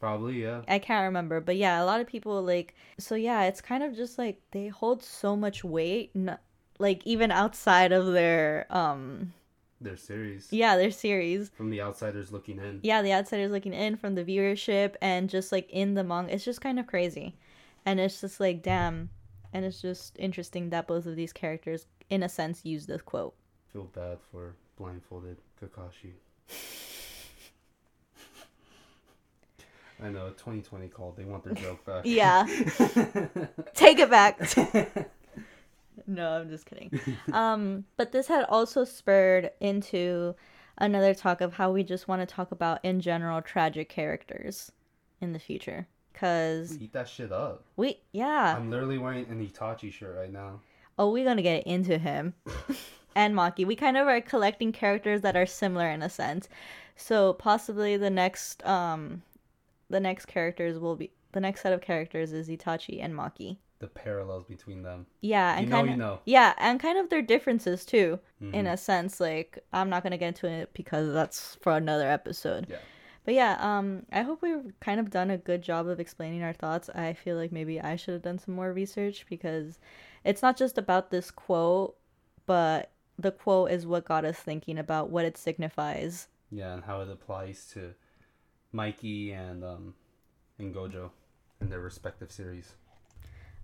Probably, 0.00 0.42
yeah. 0.42 0.62
I 0.66 0.78
can't 0.78 1.04
remember, 1.04 1.40
but 1.40 1.56
yeah, 1.56 1.80
a 1.82 1.84
lot 1.84 2.00
of 2.00 2.06
people 2.06 2.42
like 2.42 2.74
so 2.98 3.14
yeah, 3.14 3.44
it's 3.44 3.60
kind 3.60 3.82
of 3.82 3.94
just 3.94 4.18
like 4.18 4.40
they 4.50 4.68
hold 4.68 5.02
so 5.02 5.36
much 5.36 5.62
weight, 5.62 6.10
n- 6.16 6.38
like 6.78 7.06
even 7.06 7.30
outside 7.30 7.92
of 7.92 8.12
their 8.12 8.66
um 8.70 9.34
Their 9.80 9.98
series. 9.98 10.48
yeah, 10.50 10.76
their 10.76 10.90
series. 10.90 11.50
From 11.50 11.68
the 11.70 11.82
outsiders 11.82 12.32
looking 12.32 12.58
in. 12.58 12.80
Yeah, 12.82 13.02
the 13.02 13.12
outsiders 13.12 13.50
looking 13.52 13.74
in 13.74 13.96
from 13.96 14.14
the 14.14 14.24
viewership 14.24 14.94
and 15.02 15.28
just 15.28 15.52
like 15.52 15.68
in 15.70 15.94
the 15.94 16.02
manga, 16.02 16.34
it's 16.34 16.44
just 16.46 16.62
kind 16.62 16.80
of 16.80 16.86
crazy. 16.86 17.36
And 17.84 18.00
it's 18.00 18.20
just 18.22 18.40
like 18.40 18.62
damn, 18.62 19.10
and 19.52 19.64
it's 19.66 19.82
just 19.82 20.16
interesting 20.18 20.70
that 20.70 20.86
both 20.86 21.04
of 21.04 21.14
these 21.14 21.32
characters 21.34 21.84
in 22.08 22.22
a 22.22 22.28
sense 22.28 22.64
use 22.64 22.86
this 22.86 23.02
quote. 23.02 23.34
Feel 23.72 23.84
bad 23.84 24.16
for 24.32 24.54
blindfolded 24.78 25.36
Kakashi. 25.60 26.12
I 30.02 30.08
know, 30.08 30.28
2020 30.30 30.88
called. 30.88 31.16
They 31.16 31.24
want 31.24 31.44
their 31.44 31.54
joke 31.54 31.84
back. 31.84 32.02
Yeah. 32.04 32.44
Take 33.74 33.98
it 33.98 34.10
back. 34.10 34.40
no, 36.06 36.30
I'm 36.40 36.48
just 36.48 36.66
kidding. 36.66 36.98
Um, 37.32 37.84
but 37.96 38.12
this 38.12 38.26
had 38.28 38.44
also 38.44 38.84
spurred 38.84 39.50
into 39.60 40.34
another 40.78 41.14
talk 41.14 41.40
of 41.40 41.54
how 41.54 41.70
we 41.70 41.82
just 41.84 42.08
want 42.08 42.26
to 42.26 42.26
talk 42.34 42.52
about 42.52 42.84
in 42.84 43.00
general 43.00 43.42
tragic 43.42 43.88
characters 43.88 44.72
in 45.20 45.32
the 45.32 45.38
future. 45.38 45.86
Cause 46.14 46.76
Eat 46.78 46.92
that 46.92 47.08
shit 47.08 47.32
up. 47.32 47.64
we, 47.76 47.98
yeah. 48.12 48.54
I'm 48.56 48.70
literally 48.70 48.98
wearing 48.98 49.26
an 49.30 49.46
Itachi 49.46 49.92
shirt 49.92 50.16
right 50.16 50.32
now. 50.32 50.60
Oh, 50.98 51.10
we're 51.12 51.24
gonna 51.24 51.40
get 51.40 51.66
into 51.66 51.96
him 51.96 52.34
and 53.14 53.34
Maki. 53.34 53.66
We 53.66 53.76
kind 53.76 53.96
of 53.96 54.06
are 54.06 54.20
collecting 54.20 54.72
characters 54.72 55.22
that 55.22 55.36
are 55.36 55.46
similar 55.46 55.88
in 55.88 56.02
a 56.02 56.10
sense. 56.10 56.48
So 56.96 57.32
possibly 57.32 57.96
the 57.96 58.10
next, 58.10 58.64
um, 58.66 59.22
the 59.90 60.00
next 60.00 60.26
characters 60.26 60.78
will 60.78 60.96
be 60.96 61.10
the 61.32 61.40
next 61.40 61.60
set 61.62 61.72
of 61.72 61.80
characters 61.80 62.32
is 62.32 62.48
Itachi 62.48 63.02
and 63.04 63.14
Maki. 63.14 63.58
The 63.78 63.86
parallels 63.86 64.44
between 64.44 64.82
them. 64.82 65.06
Yeah, 65.20 65.52
and 65.56 65.64
You 65.64 65.70
know, 65.70 65.76
kind 65.76 65.86
you 65.88 65.92
of 65.94 65.98
know. 65.98 66.20
yeah, 66.24 66.54
and 66.58 66.78
kind 66.80 66.98
of 66.98 67.08
their 67.08 67.22
differences 67.22 67.84
too, 67.84 68.18
in 68.40 68.52
Mhm. 68.66 68.72
a 68.72 68.76
sense. 68.76 69.20
Like 69.20 69.58
I'm 69.72 69.88
not 69.90 70.02
gonna 70.02 70.18
get 70.18 70.28
into 70.28 70.48
it 70.48 70.70
because 70.74 71.12
that's 71.12 71.56
for 71.56 71.72
another 71.76 72.08
episode. 72.08 72.66
Yeah. 72.68 72.76
But 73.24 73.34
yeah, 73.34 73.56
um, 73.60 74.06
I 74.12 74.22
hope 74.22 74.42
we've 74.42 74.72
kind 74.80 74.98
of 74.98 75.10
done 75.10 75.30
a 75.30 75.36
good 75.38 75.62
job 75.62 75.86
of 75.86 76.00
explaining 76.00 76.42
our 76.42 76.54
thoughts. 76.54 76.88
I 76.90 77.12
feel 77.12 77.36
like 77.36 77.52
maybe 77.52 77.80
I 77.80 77.96
should 77.96 78.14
have 78.14 78.22
done 78.22 78.38
some 78.38 78.54
more 78.54 78.72
research 78.72 79.26
because 79.28 79.78
it's 80.24 80.42
not 80.42 80.56
just 80.56 80.78
about 80.78 81.10
this 81.10 81.30
quote, 81.30 81.96
but 82.46 82.90
the 83.18 83.30
quote 83.30 83.70
is 83.70 83.86
what 83.86 84.04
got 84.06 84.24
us 84.24 84.38
thinking 84.38 84.78
about 84.78 85.10
what 85.10 85.24
it 85.26 85.36
signifies. 85.36 86.28
Yeah, 86.50 86.72
and 86.74 86.84
how 86.84 87.00
it 87.02 87.08
applies 87.10 87.66
to 87.74 87.94
Mikey 88.72 89.32
and 89.32 89.64
um 89.64 89.94
and 90.58 90.74
Gojo 90.74 91.10
in 91.60 91.68
their 91.70 91.80
respective 91.80 92.30
series. 92.30 92.74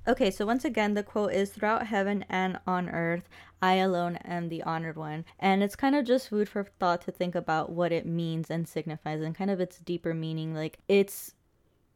Okay, 0.09 0.31
so 0.31 0.47
once 0.47 0.65
again, 0.65 0.95
the 0.95 1.03
quote 1.03 1.33
is 1.33 1.51
Throughout 1.51 1.87
heaven 1.89 2.25
and 2.29 2.61
on 2.67 2.89
earth, 2.89 3.29
I 3.61 3.75
alone 3.75 4.17
am 4.17 4.49
the 4.49 4.63
honored 4.63 4.97
one. 4.97 5.25
And 5.41 5.65
it's 5.65 5.75
kind 5.75 5.97
of 5.97 6.05
just 6.05 6.29
food 6.29 6.49
for 6.49 6.65
thought 6.79 7.03
to 7.03 7.11
think 7.11 7.35
about 7.35 7.71
what 7.71 7.91
it 7.91 8.07
means 8.07 8.49
and 8.49 8.69
signifies 8.69 9.21
and 9.21 9.35
kind 9.35 9.51
of 9.51 9.59
its 9.61 9.79
deeper 9.79 10.15
meaning. 10.15 10.55
Like, 10.55 10.79
it's 10.89 11.35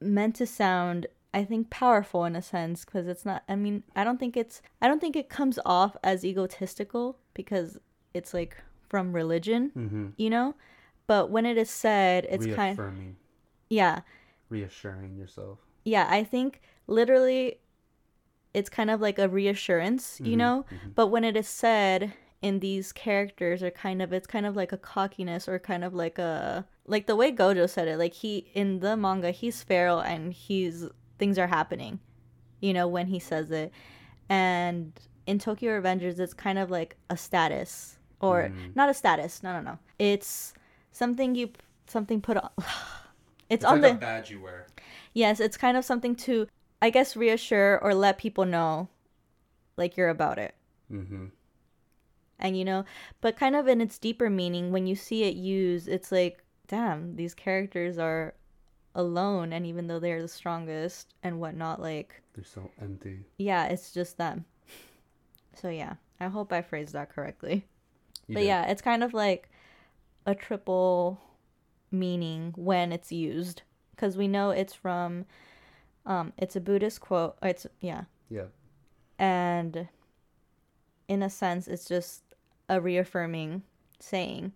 meant 0.00 0.34
to 0.36 0.46
sound 0.46 1.06
I 1.32 1.44
think 1.44 1.70
powerful 1.70 2.24
in 2.24 2.34
a 2.34 2.42
sense 2.42 2.84
because 2.84 3.06
it's 3.06 3.24
not 3.24 3.44
I 3.48 3.54
mean 3.54 3.84
I 3.94 4.02
don't 4.02 4.18
think 4.18 4.36
it's 4.36 4.60
I 4.82 4.88
don't 4.88 5.00
think 5.00 5.14
it 5.14 5.28
comes 5.28 5.60
off 5.64 5.96
as 6.02 6.24
egotistical 6.24 7.18
because 7.34 7.78
it's 8.14 8.34
like 8.34 8.56
from 8.88 9.12
religion, 9.12 9.70
Mm-hmm. 9.76 10.06
you 10.16 10.30
know? 10.30 10.54
But 11.10 11.28
when 11.28 11.44
it 11.44 11.58
is 11.58 11.68
said, 11.68 12.24
it's 12.30 12.46
kind 12.46 12.78
Reaffirming, 12.78 13.16
yeah. 13.68 14.02
reassuring 14.48 15.16
yourself. 15.16 15.58
Yeah, 15.82 16.06
I 16.08 16.22
think 16.22 16.60
literally 16.86 17.58
it's 18.54 18.70
kind 18.70 18.90
of 18.92 19.00
like 19.00 19.18
a 19.18 19.28
reassurance, 19.28 20.20
you 20.20 20.36
Mhm, 20.36 20.38
know? 20.38 20.66
mhm. 20.70 20.94
But 20.94 21.08
when 21.08 21.24
it 21.24 21.36
is 21.36 21.48
said 21.48 22.12
in 22.42 22.60
these 22.60 22.92
characters 22.92 23.60
are 23.60 23.72
kind 23.72 24.00
of 24.00 24.12
it's 24.12 24.28
kind 24.28 24.46
of 24.46 24.54
like 24.54 24.70
a 24.70 24.76
cockiness 24.78 25.48
or 25.48 25.58
kind 25.58 25.82
of 25.82 25.94
like 25.94 26.16
a 26.20 26.64
like 26.86 27.06
the 27.08 27.16
way 27.16 27.32
Gojo 27.32 27.68
said 27.68 27.88
it, 27.88 27.98
like 27.98 28.14
he 28.14 28.46
in 28.54 28.78
the 28.78 28.96
manga 28.96 29.32
he's 29.32 29.64
feral 29.64 29.98
and 29.98 30.32
he's 30.32 30.86
things 31.18 31.38
are 31.40 31.48
happening, 31.48 31.98
you 32.60 32.72
know, 32.72 32.86
when 32.86 33.08
he 33.08 33.18
says 33.18 33.50
it. 33.50 33.72
And 34.28 34.92
in 35.26 35.40
Tokyo 35.40 35.72
Revengers 35.80 36.20
it's 36.20 36.34
kind 36.34 36.58
of 36.58 36.70
like 36.70 36.96
a 37.10 37.16
status 37.16 37.98
or 38.20 38.52
Mm. 38.54 38.76
not 38.76 38.88
a 38.88 38.94
status, 38.94 39.42
no 39.42 39.52
no 39.54 39.60
no. 39.60 39.78
It's 39.98 40.54
something 40.92 41.34
you 41.34 41.50
something 41.86 42.20
put 42.20 42.36
on 42.36 42.50
it's, 42.58 42.66
It's 43.48 43.64
on 43.64 43.80
like 43.80 43.92
the 43.92 43.96
a 43.96 44.00
badge 44.00 44.30
you 44.30 44.40
wear. 44.40 44.66
Yes, 45.12 45.40
it's 45.40 45.56
kind 45.56 45.76
of 45.76 45.84
something 45.84 46.14
to, 46.16 46.46
I 46.80 46.90
guess, 46.90 47.16
reassure 47.16 47.78
or 47.82 47.94
let 47.94 48.16
people 48.18 48.44
know, 48.44 48.88
like 49.76 49.96
you're 49.96 50.08
about 50.08 50.38
it. 50.38 50.54
Mm-hmm. 50.92 51.26
And 52.38 52.56
you 52.56 52.64
know, 52.64 52.84
but 53.20 53.36
kind 53.36 53.54
of 53.56 53.68
in 53.68 53.80
its 53.80 53.98
deeper 53.98 54.30
meaning, 54.30 54.70
when 54.72 54.86
you 54.86 54.94
see 54.94 55.24
it 55.24 55.34
used, 55.34 55.88
it's 55.88 56.10
like, 56.12 56.42
damn, 56.68 57.16
these 57.16 57.34
characters 57.34 57.98
are 57.98 58.34
alone, 58.94 59.52
and 59.52 59.66
even 59.66 59.88
though 59.88 59.98
they're 59.98 60.22
the 60.22 60.28
strongest 60.28 61.12
and 61.22 61.40
whatnot, 61.40 61.80
like, 61.82 62.22
They're 62.34 62.44
so 62.44 62.70
empty. 62.80 63.24
yeah, 63.38 63.66
it's 63.66 63.92
just 63.92 64.16
them. 64.16 64.44
So 65.54 65.68
yeah, 65.68 65.94
I 66.20 66.28
hope 66.28 66.52
I 66.52 66.62
phrased 66.62 66.94
that 66.94 67.10
correctly. 67.10 67.66
You 68.28 68.34
but 68.36 68.40
did. 68.40 68.46
yeah, 68.46 68.70
it's 68.70 68.80
kind 68.80 69.02
of 69.04 69.12
like 69.12 69.49
a 70.26 70.34
triple 70.34 71.20
meaning 71.90 72.52
when 72.56 72.92
it's 72.92 73.10
used 73.10 73.62
because 73.90 74.16
we 74.16 74.28
know 74.28 74.50
it's 74.50 74.74
from 74.74 75.24
um 76.06 76.32
it's 76.38 76.54
a 76.56 76.60
buddhist 76.60 77.00
quote 77.00 77.36
it's 77.42 77.66
yeah 77.80 78.04
Yeah. 78.28 78.44
and 79.18 79.88
in 81.08 81.22
a 81.22 81.30
sense 81.30 81.66
it's 81.66 81.86
just 81.86 82.22
a 82.68 82.80
reaffirming 82.80 83.62
saying 83.98 84.52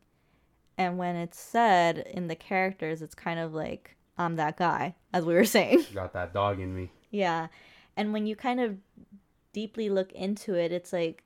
and 0.78 0.96
when 0.98 1.16
it's 1.16 1.38
said 1.40 1.98
in 1.98 2.28
the 2.28 2.36
characters 2.36 3.02
it's 3.02 3.14
kind 3.14 3.40
of 3.40 3.52
like 3.52 3.96
i'm 4.16 4.36
that 4.36 4.56
guy 4.56 4.94
as 5.12 5.24
we 5.24 5.34
were 5.34 5.44
saying 5.56 5.84
Got 5.92 6.12
that 6.12 6.32
dog 6.32 6.60
in 6.60 6.74
me. 6.74 6.90
yeah 7.10 7.48
and 7.96 8.12
when 8.12 8.26
you 8.26 8.36
kind 8.36 8.60
of 8.60 8.76
deeply 9.52 9.90
look 9.90 10.12
into 10.12 10.54
it 10.54 10.70
it's 10.72 10.92
like 10.92 11.24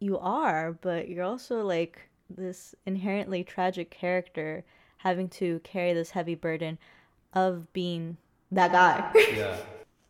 you 0.00 0.18
are 0.18 0.72
but 0.80 1.08
you're 1.08 1.24
also 1.24 1.62
like 1.64 2.08
this 2.28 2.74
inherently 2.86 3.44
tragic 3.44 3.90
character 3.90 4.64
having 4.98 5.28
to 5.28 5.60
carry 5.60 5.92
this 5.92 6.10
heavy 6.10 6.34
burden 6.34 6.78
of 7.32 7.72
being 7.72 8.16
that 8.50 8.72
guy 8.72 9.10
Yeah. 9.36 9.56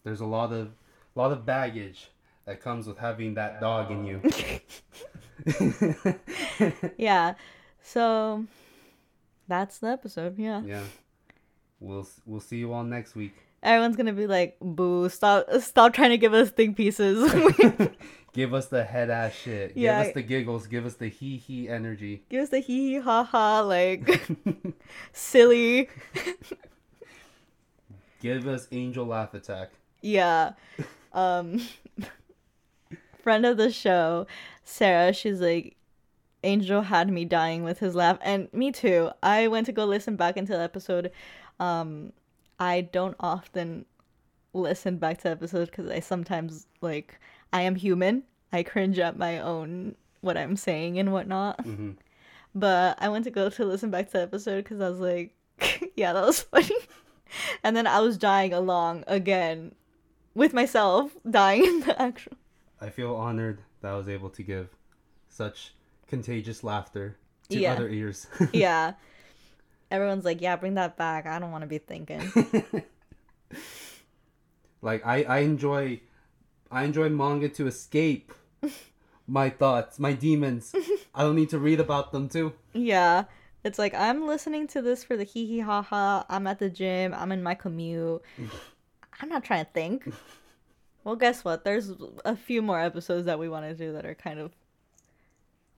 There's 0.05 0.21
a 0.21 0.27
lot 0.27 0.53
of 0.53 0.71
lot 1.15 1.33
of 1.33 1.47
baggage 1.47 2.11
that 2.45 2.61
comes 2.61 2.87
with 2.87 2.99
having 2.99 3.35
that 3.35 3.61
dog 3.61 3.91
in 3.91 4.05
you. 4.05 4.21
yeah 6.99 7.35
so 7.83 8.45
that's 9.49 9.79
the 9.79 9.89
episode 9.89 10.39
yeah 10.39 10.63
yeah. 10.65 10.83
We'll 11.81 12.09
we'll 12.25 12.41
see 12.41 12.57
you 12.57 12.73
all 12.73 12.85
next 12.85 13.15
week. 13.15 13.35
Everyone's 13.65 13.97
gonna 13.97 14.13
be 14.13 14.27
like 14.27 14.57
boo 14.61 15.09
stop 15.09 15.47
stop 15.61 15.93
trying 15.93 16.11
to 16.11 16.19
give 16.19 16.35
us 16.35 16.51
think 16.51 16.77
pieces 16.77 17.33
Give 18.35 18.53
us 18.53 18.67
the 18.67 18.83
head 18.83 19.11
ass 19.11 19.33
shit. 19.33 19.77
Yeah. 19.77 20.01
Give 20.01 20.09
us 20.09 20.15
the 20.15 20.23
giggles. 20.23 20.67
Give 20.67 20.85
us 20.85 20.95
the 20.95 21.07
hee 21.07 21.37
hee 21.37 21.69
energy. 21.69 22.25
give 22.29 22.43
us 22.43 22.49
the 22.49 22.59
hee 22.59 22.95
hee 22.95 22.99
ha 22.99 23.23
ha 23.23 23.61
like 23.61 24.29
silly 25.13 25.89
Give 28.21 28.47
us 28.49 28.67
angel 28.73 29.07
laugh 29.07 29.35
attack. 29.35 29.71
Yeah. 30.03 30.53
Um 31.13 31.61
friend 33.23 33.47
of 33.47 33.57
the 33.57 33.71
show, 33.71 34.27
Sarah, 34.65 35.13
she's 35.13 35.41
like 35.41 35.77
Angel 36.43 36.83
had 36.83 37.11
me 37.11 37.25
dying 37.25 37.63
with 37.63 37.79
his 37.79 37.95
laugh 37.95 38.19
and 38.21 38.53
me 38.53 38.73
too. 38.73 39.11
I 39.23 39.47
went 39.47 39.67
to 39.67 39.73
go 39.73 39.85
listen 39.85 40.17
back 40.17 40.37
into 40.37 40.53
the 40.55 40.61
episode. 40.61 41.13
Um 41.61 42.13
I 42.59 42.83
don't 42.83 43.17
often 43.21 43.85
listen 44.53 44.99
back 44.99 45.19
to 45.23 45.29
episodes 45.31 45.71
cuz 45.71 45.89
I 45.91 46.01
sometimes 46.01 46.67
like 46.81 47.19
I 47.53 47.63
am 47.63 47.75
human. 47.77 48.25
I 48.53 48.63
cringe 48.63 48.99
at 48.99 49.19
my 49.19 49.39
own 49.41 49.97
what 50.21 50.37
I'm 50.37 50.57
saying 50.57 50.99
and 50.99 51.13
whatnot. 51.13 51.61
hmm 51.63 51.93
But 52.55 52.97
I 53.01 53.09
went 53.09 53.25
to 53.25 53.31
go 53.31 53.51
to 53.51 53.65
listen 53.65 53.91
back 53.91 54.07
to 54.07 54.13
the 54.13 54.23
episode 54.23 54.63
because 54.65 54.81
I 54.81 54.89
was 54.89 55.01
like, 55.01 55.35
yeah, 55.97 56.13
that 56.13 56.25
was 56.25 56.43
funny. 56.43 56.71
And 57.65 57.75
then 57.77 57.89
I 57.89 57.99
was 57.99 58.17
dying 58.17 58.53
along 58.53 59.03
again 59.09 59.75
with 60.35 60.53
myself, 60.55 61.17
dying 61.29 61.65
in 61.65 61.81
the 61.81 62.01
actual. 62.01 62.37
I 62.81 62.91
feel 62.91 63.17
honored 63.17 63.63
that 63.81 63.91
I 63.93 63.97
was 63.97 64.09
able 64.09 64.31
to 64.31 64.43
give 64.45 64.69
such 65.29 65.75
contagious 66.07 66.63
laughter 66.63 67.17
to 67.49 67.59
Yeah. 67.59 67.73
other 67.73 67.89
ears. 67.89 68.29
Yeah. 68.53 68.93
Everyone's 69.95 70.25
like, 70.25 70.41
yeah, 70.41 70.57
bring 70.57 70.75
that 70.75 70.97
back. 70.97 71.27
I 71.27 71.39
don't 71.39 71.53
want 71.53 71.63
to 71.63 71.69
be 71.69 71.79
thinking. 71.79 72.21
like 74.83 75.05
I, 75.07 75.23
I 75.23 75.39
enjoy 75.39 76.01
I 76.71 76.85
enjoy 76.85 77.09
manga 77.09 77.49
to 77.51 77.67
escape 77.67 78.33
my 79.27 79.51
thoughts, 79.51 79.99
my 79.99 80.13
demons. 80.13 80.75
I 81.15 81.23
don't 81.23 81.37
need 81.37 81.51
to 81.51 81.59
read 81.59 81.81
about 81.81 82.13
them 82.13 82.29
too. 82.29 82.53
yeah. 82.73 83.25
It's 83.63 83.79
like, 83.79 83.95
I'm 83.95 84.27
listening 84.27 84.67
to 84.69 84.83
this 84.83 85.05
for 85.05 85.17
the 85.17 85.25
hee 85.25 85.47
hee 85.47 85.61
ha 85.61 85.81
ha. 85.81 86.27
I'm 86.29 86.47
at 86.47 86.59
the 86.59 86.69
gym. 86.69 87.15
I'm 87.15 87.33
in 87.33 87.43
my 87.43 87.55
commute. 87.55 88.21
I'm 89.21 89.31
not 89.31 89.43
trying 89.43 89.65
to 89.65 89.71
think. 89.71 90.13
Well, 91.03 91.17
guess 91.17 91.45
what? 91.47 91.65
There's 91.65 91.91
a 92.27 92.37
few 92.37 92.61
more 92.61 92.79
episodes 92.79 93.25
that 93.25 93.39
we 93.39 93.49
want 93.49 93.65
to 93.65 93.75
do 93.75 93.95
that 93.95 94.05
are 94.05 94.15
kind 94.15 94.39
of 94.39 94.53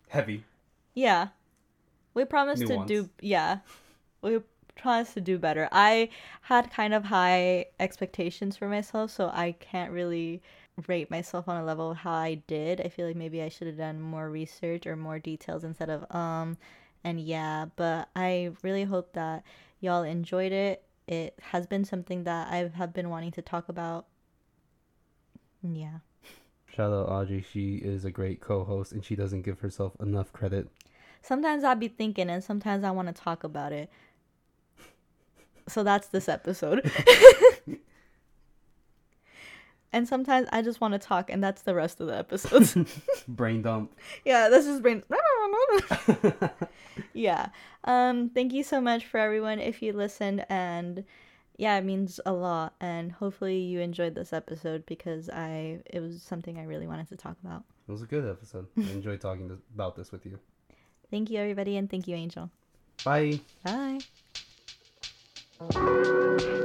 Heavy. 0.09 0.45
Yeah. 0.95 1.29
We 2.15 2.25
promised 2.25 2.67
to 2.67 2.85
do 2.87 3.11
yeah. 3.21 3.59
We 4.23 4.41
promised 4.77 5.15
to 5.15 5.21
do 5.21 5.39
better. 5.39 5.69
I 5.73 6.11
had 6.43 6.71
kind 6.71 6.95
of 6.95 7.05
high 7.05 7.67
expectations 7.81 8.57
for 8.57 8.69
myself, 8.69 9.11
so 9.11 9.29
I 9.33 9.53
can't 9.53 9.93
really 9.93 10.43
rate 10.87 11.11
myself 11.11 11.49
on 11.49 11.61
a 11.61 11.65
level 11.65 11.91
of 11.91 11.99
how 11.99 12.13
I 12.13 12.35
did. 12.47 12.81
I 12.81 12.89
feel 12.89 13.07
like 13.07 13.17
maybe 13.17 13.43
I 13.43 13.49
should 13.49 13.67
have 13.67 13.79
done 13.79 14.01
more 14.01 14.31
research 14.31 14.87
or 14.87 14.95
more 14.97 15.19
details 15.19 15.65
instead 15.65 15.89
of 15.89 16.05
um 16.15 16.59
and 17.03 17.21
yeah, 17.21 17.67
but 17.77 18.09
I 18.17 18.51
really 18.63 18.85
hope 18.85 19.13
that 19.13 19.45
y'all 19.81 20.03
enjoyed 20.03 20.53
it. 20.53 20.83
It 21.07 21.39
has 21.41 21.67
been 21.67 21.85
something 21.85 22.25
that 22.25 22.53
I 22.53 22.69
have 22.77 22.93
been 22.93 23.11
wanting 23.11 23.31
to 23.33 23.43
talk 23.43 23.69
about. 23.69 24.07
Yeah. 25.63 25.99
Shout 26.67 26.93
out 26.93 27.09
Audrey. 27.09 27.45
She 27.49 27.77
is 27.77 28.05
a 28.05 28.11
great 28.11 28.41
co-host, 28.41 28.93
and 28.93 29.05
she 29.05 29.15
doesn't 29.17 29.43
give 29.43 29.61
herself 29.61 29.93
enough 30.01 30.33
credit. 30.33 30.69
Sometimes 31.23 31.65
I'll 31.65 31.77
be 31.77 31.89
thinking, 31.89 32.29
and 32.29 32.43
sometimes 32.43 32.85
I 32.85 32.91
want 32.91 33.09
to 33.09 33.15
talk 33.15 33.45
about 33.45 33.73
it. 33.73 33.89
So 35.69 35.83
that's 35.83 36.09
this 36.09 36.29
episode. 36.29 36.91
and 39.93 40.09
sometimes 40.09 40.49
I 40.53 40.63
just 40.63 40.81
want 40.81 40.93
to 40.93 40.99
talk, 40.99 41.31
and 41.31 41.43
that's 41.43 41.63
the 41.63 41.75
rest 41.75 42.01
of 42.01 42.07
the 42.07 42.17
episodes. 42.17 42.77
Brain 43.29 43.63
dump. 43.63 43.95
yeah, 44.25 44.49
this 44.49 44.67
is 44.67 44.81
brain. 44.81 45.03
yeah. 47.15 47.49
Um. 47.85 48.31
Thank 48.31 48.53
you 48.53 48.63
so 48.63 48.81
much 48.81 49.07
for 49.07 49.19
everyone 49.19 49.59
if 49.59 49.83
you 49.83 49.93
listened, 49.93 50.45
and 50.49 51.05
yeah, 51.57 51.79
it 51.79 51.85
means 51.85 52.21
a 52.27 52.33
lot. 52.33 52.75
And 52.81 53.13
hopefully 53.13 53.59
you 53.59 53.81
enjoyed 53.81 54.15
this 54.15 54.33
episode 54.33 54.85
because 54.87 55.31
I 55.31 55.81
it 55.87 56.01
was 56.01 56.23
something 56.23 56.59
I 56.59 56.65
really 56.65 56.87
wanted 56.87 57.09
to 57.09 57.17
talk 57.17 57.37
about. 57.45 57.65
It 57.89 57.93
was 57.93 58.03
a 58.03 58.07
good 58.07 58.29
episode. 58.29 58.67
I 58.77 58.91
enjoyed 58.91 59.21
talking 59.21 59.57
about 59.75 59.97
this 59.97 60.13
with 60.13 60.27
you. 60.27 60.39
Thank 61.11 61.31
you, 61.31 61.39
everybody, 61.39 61.77
and 61.77 61.89
thank 61.89 62.09
you, 62.09 62.17
Angel. 62.17 62.51
Bye. 63.05 63.41
Bye. 63.65 64.01
Bye. 65.59 66.56